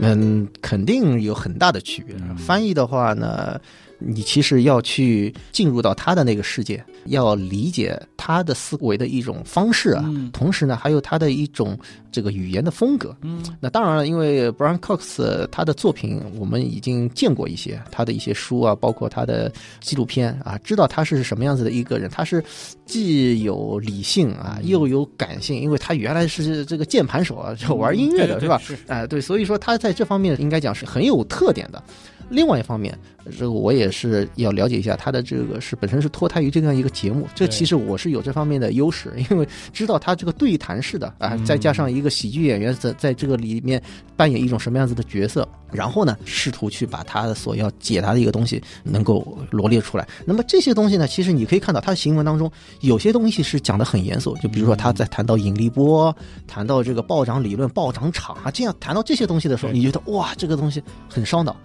[0.00, 2.14] 嗯，肯定有很大的区别。
[2.20, 3.60] 嗯翻译的话呢，
[3.98, 11.76] 你其实要去进入到他的那个世界，要理解他的思维的一种方式啊，嗯同时呢，还有他的一种
[12.12, 13.16] 这个语言的风格。
[13.22, 22.08] 嗯那当然了，因为 Brian Cox 他的作品我们已经见过一些，他的一些书啊，包括他的纪录片啊，知道他是什么样子的一个人。
[22.08, 22.42] 他是
[22.86, 28.58] 既有理性啊，又有感性，因为他原来是这个键盘手啊，就玩音乐的，是吧？
[28.58, 31.82] 是哎、对，所以说他在这方面应该讲是很有特点的。
[32.30, 32.96] 另外一方面，
[33.38, 43.82] 这个我也是要了解一下他的这个是本身是脱胎于这样一个节目，这其实我是有这方面的优势，因为知道他这个对谈式的啊，再加上一个喜剧演员在在这个里面
[44.16, 50.06] 扮演一种什么样子的角色，然后呢，试图去把他所要解答的一个东西能够罗列出来。
[50.24, 52.50] 那么这些东西呢，其实你可以看到他的行文当中
[52.80, 56.14] 有些东西是讲的很严肃，就比如说他在谈到引力波，
[56.46, 61.56] 谈到这个暴涨理论、暴涨场啊，这样谈到这些东西的时候，你觉得哇，这个东西很烧脑。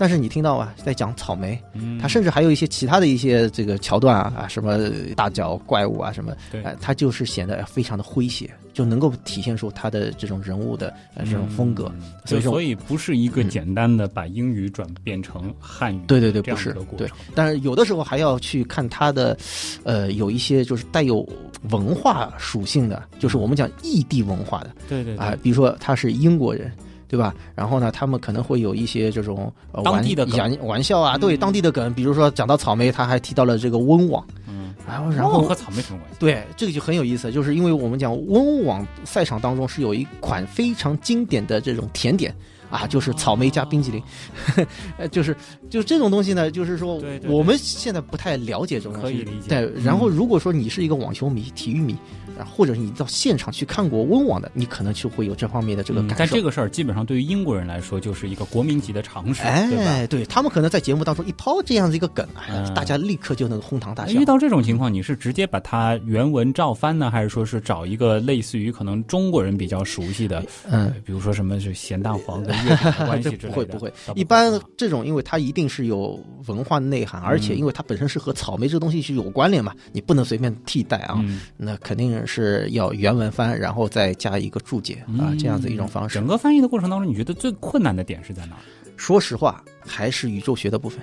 [0.00, 1.98] 但是你听到啊，在讲草莓，嗯。
[1.98, 4.78] 它甚至还有一些其他的一些这个桥段啊啊，什么
[5.14, 6.62] 大脚怪物啊什么，对。
[6.62, 11.92] 呃，它就是显得非常的诙谐，就能够体现出他的这种人物的呃这种风格。
[12.00, 12.12] 嗯。
[12.24, 17.06] 所以说所以不是一个简单的把英语转变成汉语，对对对，不是对。
[17.34, 19.36] 但是有的时候还要去看他的，
[19.84, 21.28] 呃，有一些就是带有
[21.68, 24.70] 文化属性的，就是我们讲异地文化的。
[24.88, 25.22] 对对对。
[25.22, 26.72] 啊，比如说他是英国人。
[27.10, 27.34] 对吧？
[27.56, 30.38] 然后呢，他们可能会有一些这种、呃、当地的梗。
[30.38, 34.24] 玩玩玩笑啊，对嗯当地的梗，比如说讲到草莓，他还提到了这个温网。
[34.46, 34.72] 嗯。
[34.86, 36.16] 啊，然后然后和草莓什么关系？
[36.20, 42.32] 对，这个就很有意思，就是因为我们讲温网赛场当中是有一款非常经典的这种甜点。
[42.70, 44.00] 啊，就是草莓加冰淇淋，
[44.96, 45.36] 呃， 就是
[45.68, 49.48] 就这种东西呢，就是说我们现在不太了解这种东西，可以理解。
[49.48, 50.14] 对，然后嗯。
[50.14, 51.96] 如果说你是一个网球迷、体育迷，
[52.40, 56.16] 啊，或者你到现场去看过温网的，你可能就会有这方面的这个嗯感受。
[56.18, 59.90] 但这个事儿基本上对于英国人来说就是一个国民级的常识，对吧？
[59.90, 64.24] 哎，对他们可能在节目当中一抛这样子一个梗，哎，嗯大家立刻就能哄堂大笑遇。
[64.24, 73.48] 到这种情况，你是直接把它原文照翻呢，还是说是找一个类似于可能中国人比较熟悉的，嗯呃，比如说什么是咸蛋黄跟月饼的关系 之类的？
[73.48, 86.28] 这不会不会，一般啊这种，因为它一定是有文化内涵，而嗯且因为它本身是和草莓这东西是有关联嘛，你不能随便替代啊，嗯那肯定是要原文翻，然后再加一个注解啊，嗯这样子一种方式整。
[86.28, 88.62] 个翻译的过程当中，你觉得最困难的点是在哪儿？
[88.96, 91.00] 说实话，还是宇宙学的部分。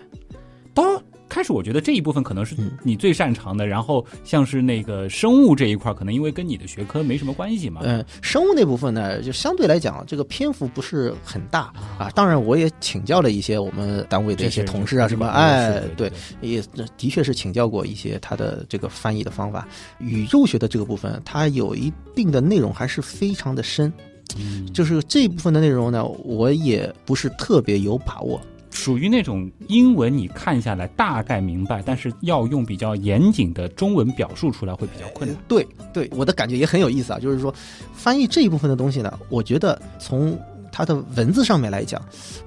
[0.74, 1.04] 当
[1.38, 7.82] 开始我觉得这一部分可能是嗯你最擅长的，然后像是那个生物这一块，可能因为跟你的学科没什么关系嘛。
[7.84, 12.10] 嗯，生物那部分呢，就相对来讲，这个篇幅不是很大啊。
[12.16, 16.60] 当然，我也请教了一些我们单位的一些同事啊，什么，哎，对对，也
[16.98, 19.68] 的确是请教过一些他的这个翻译的方法。
[20.00, 23.94] 宇宙学的这个部分，它有一定的内容还是非常的深，
[24.40, 28.42] 嗯，就是这一部分的内容呢，我也不是特别有把握。
[28.78, 35.36] 属于那种英文你看下来大概明白，但是要用比较严谨的中文表述出来会比较困难。
[35.48, 37.54] 对对，我的感觉也很有意思啊，就是说
[37.94, 40.38] 翻译这一部分的东西呢，我觉得从
[40.72, 42.00] 它的文字上面来讲，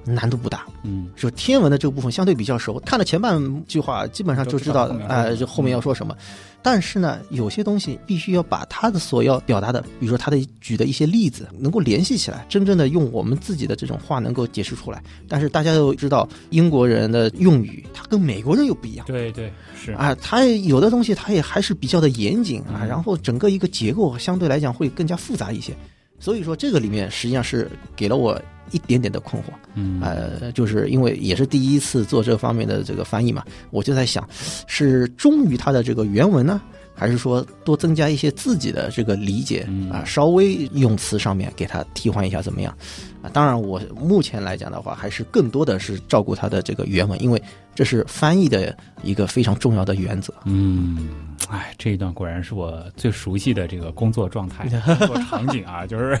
[0.05, 0.65] 难度不大。
[0.83, 6.15] 嗯就天文的这个部分相对比较熟，看了前半句话，基本上就知道都知道后面要说哎、什么就后面要说什么。
[6.61, 15.01] 但是呢，有些东西必须要把他的所要表达的，比如说他的举的一些例子，能够联系起来，真正的用我们自己的这种话能够解释出来。
[15.27, 19.05] 但是大家都知道，英国人的用语，他跟美国人又不一样。
[19.07, 25.73] 对对是啊，他有的东西他也还是比较的严谨啊，嗯然后整个一个结构相对来讲会更加复杂一些，
[26.21, 28.41] 所以说这个里面实际上是给了我
[28.71, 29.47] 一点点的困惑。
[29.73, 34.25] 嗯呃，就是因为也是第一次做这方面的这个翻译嘛，我就在想，
[34.67, 36.61] 是忠于它的这个原文呢，
[36.93, 42.77] 还是说多增加一些自己的这个理解嗯啊，稍微用词上面给它替换一下怎么样？
[43.21, 47.41] 啊，当然我目前来讲的话，还是更多的是照顾它的这个原文，因为
[47.73, 50.33] 这是翻译的一个非常重要的原则。
[50.45, 51.09] 嗯，
[51.49, 54.65] 哎，这一段果然是我最熟悉的这个工作状态、
[54.97, 56.19] 工作场景啊， 就是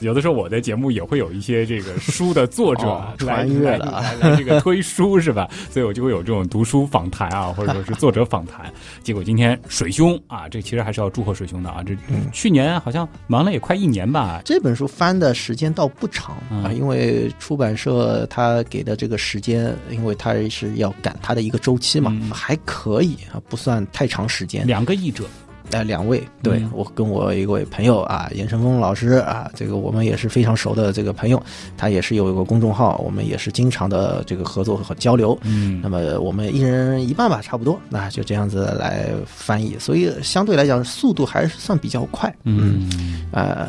[0.00, 5.48] 有的时候我的节目也会有一些这个书的作者哦来穿越了啊来来这个推书是吧？
[5.70, 8.72] 所以我就会有这种读书访谈啊，或者说是作者访谈。
[9.02, 14.40] 结果今天水兄啊，这其实还是要祝贺水兄的啊，这嗯去年好像忙了也快一年吧。
[14.44, 22.30] 这本书翻的时间倒不长嗯啊，因为出版社他给的这个时间，因为他是要赶它的一个周期嘛，嗯。
[22.30, 24.66] 还可以啊，不算太长时间。
[24.66, 25.24] 两个译者，
[25.70, 31.42] 呃，两位，对、嗯我跟我一位朋友啊，严成峰老师啊，这个我们也是非常熟的这个朋友，
[31.76, 35.38] 他也是有一个公众号，我们也是经常的这个合作和交流。
[35.42, 35.80] 嗯。
[35.82, 42.34] 那么我们一人一半吧，差不多，那就这样子来翻译，所以相对来讲速度还是算比较快。
[42.44, 42.88] 嗯。
[43.30, 43.68] 呃，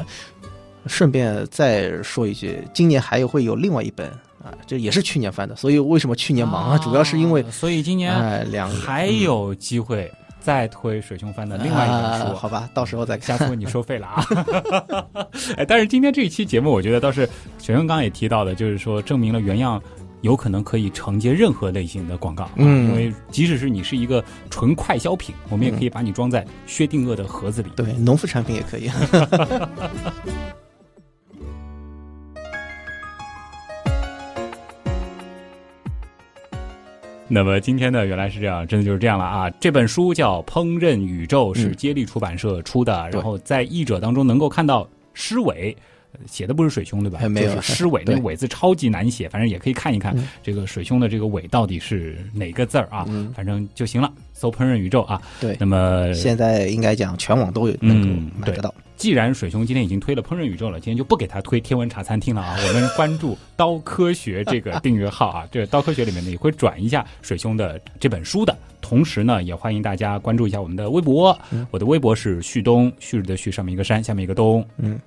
[0.87, 4.09] 顺便再说一句，今年还有会有另外一本
[4.49, 6.77] 啊，这也是去年翻的，所以为什么去年忙啊？
[6.79, 12.27] 主要是因为啊所以今年哎两还有机会再推水兄翻的另外一本书。
[12.27, 13.37] 啊好吧，到时候再看。
[13.37, 14.25] 下次你收费了啊！
[15.57, 17.27] 哎，但是今天这一期节目，我觉得倒是
[17.59, 19.81] 水兄刚刚也提到的，就是说证明了原样
[20.21, 27.69] 有可能可以承接任何类型的广告啊，嗯因为即使是你是一个纯快消品，我们也可以把你装在薛定谔的盒子里。
[27.75, 28.89] 对，农副产品也可以。
[37.31, 39.49] 那么今天呢，原来是这样，真的就是这样了啊！
[39.59, 45.75] 这本书叫《烹饪宇宙》，是嗯接力出版社出的，对然后在译者当中能够看到诗伟。
[46.11, 47.19] 呃写的不是水兄对吧？
[47.21, 54.11] 哎没有就是诗伟，那个伟字超级难写，反正也可以看一看嗯这个水兄的这个伟到底是哪个字儿啊，嗯反正就行了。
[54.33, 58.73] 搜“烹饪宇宙”啊，对那么现在应该讲全网都有能够嗯买得到。
[58.99, 62.57] 既然水兄今天已经推了《烹饪宇宙》了，今天就不给他推天文茶餐厅了啊！
[62.67, 68.53] 我们关注“刀科学”这个订阅号啊，这个“刀科学”里面呢也会转一下水兄的这本书的。
[68.81, 74.67] 同时呢，也欢迎大家关注一下我们的微博，嗯我的微博是旭东，旭日的旭，上面一个山，下面一个东。
[74.75, 74.99] 嗯，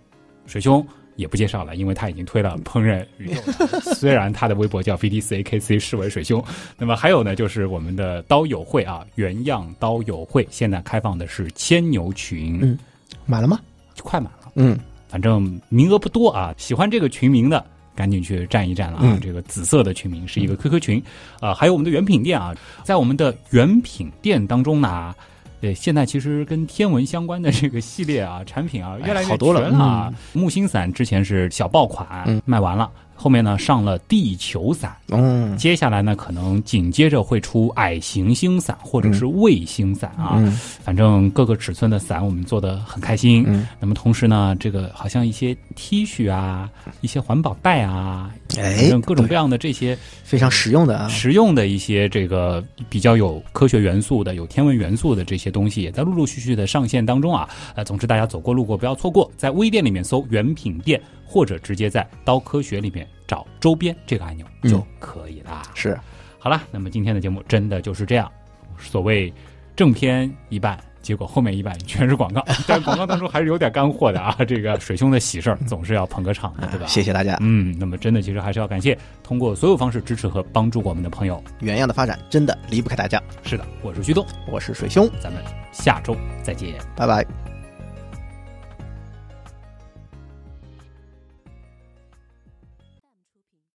[0.46, 0.82] 水兄
[1.16, 3.42] 也不介绍了，因为他已经推了《烹饪宇宙》
[3.74, 6.42] 了，虽然他的微博叫 VDCAKC 视为水兄。
[6.78, 12.78] 那么还有呢，就是我们的刀友会啊，原样刀友会现在开放的是千牛群，嗯
[13.26, 13.60] 买了吗？
[14.02, 14.52] 快满了。
[14.54, 14.78] 嗯，
[15.08, 17.64] 反正名额不多啊，喜欢这个群名的。
[17.94, 19.02] 赶紧去占一占了啊！
[19.04, 21.02] 嗯这个紫色的群名是一个 QQ 群，
[21.40, 25.14] 啊、还有我们的原品店啊，在我们的原品店当中呢，
[25.60, 30.10] 对，现在其实跟天文相关的这个系列啊，产品啊，越来越好多了全啊。
[30.32, 32.90] 木星伞之前是小爆款，嗯卖完了。
[33.22, 40.32] 后面呢上了地球伞，嗯接下来呢可能紧接着会出矮行星伞或者是卫星伞啊。
[40.38, 40.50] 嗯
[40.82, 43.44] 反正各个尺寸的伞我们做的很开心。
[43.46, 46.68] 嗯，那么同时呢，这个好像一些 T 恤啊，
[47.00, 57.48] 一些环保袋啊，反哎正，各种各样的这些非常实用的啊，实用的一些这个比较有科学元素的、有天文元素的这些东西，也在陆陆续续的上线当中啊。
[57.74, 65.62] 呃，总之大家走过路过不要错过，在微店里面搜“原品店”，或者直接在“刀科学”里面找“周边”这个按钮就可以啦。
[65.74, 65.98] 是
[66.38, 68.30] 好了，那么今天的节目真的就是这样，
[68.78, 69.32] 所谓
[69.76, 70.78] 正片一半。
[71.02, 74.34] 结果后面一半全是广告， 但广告当中还是有点干货的啊！
[74.46, 76.86] 这个水兄的喜事儿总是要捧个场的，对吧？
[76.86, 77.36] 谢谢大家。
[77.40, 81.42] 嗯，那么真的其实还是要感谢通过所有方式支持和帮助我们的朋友。
[81.60, 83.20] 原样的发展真的离不开大家。
[83.44, 85.42] 是的，我是旭东，我是水兄，咱们
[85.72, 86.72] 下周再见。
[86.96, 87.41] 拜拜。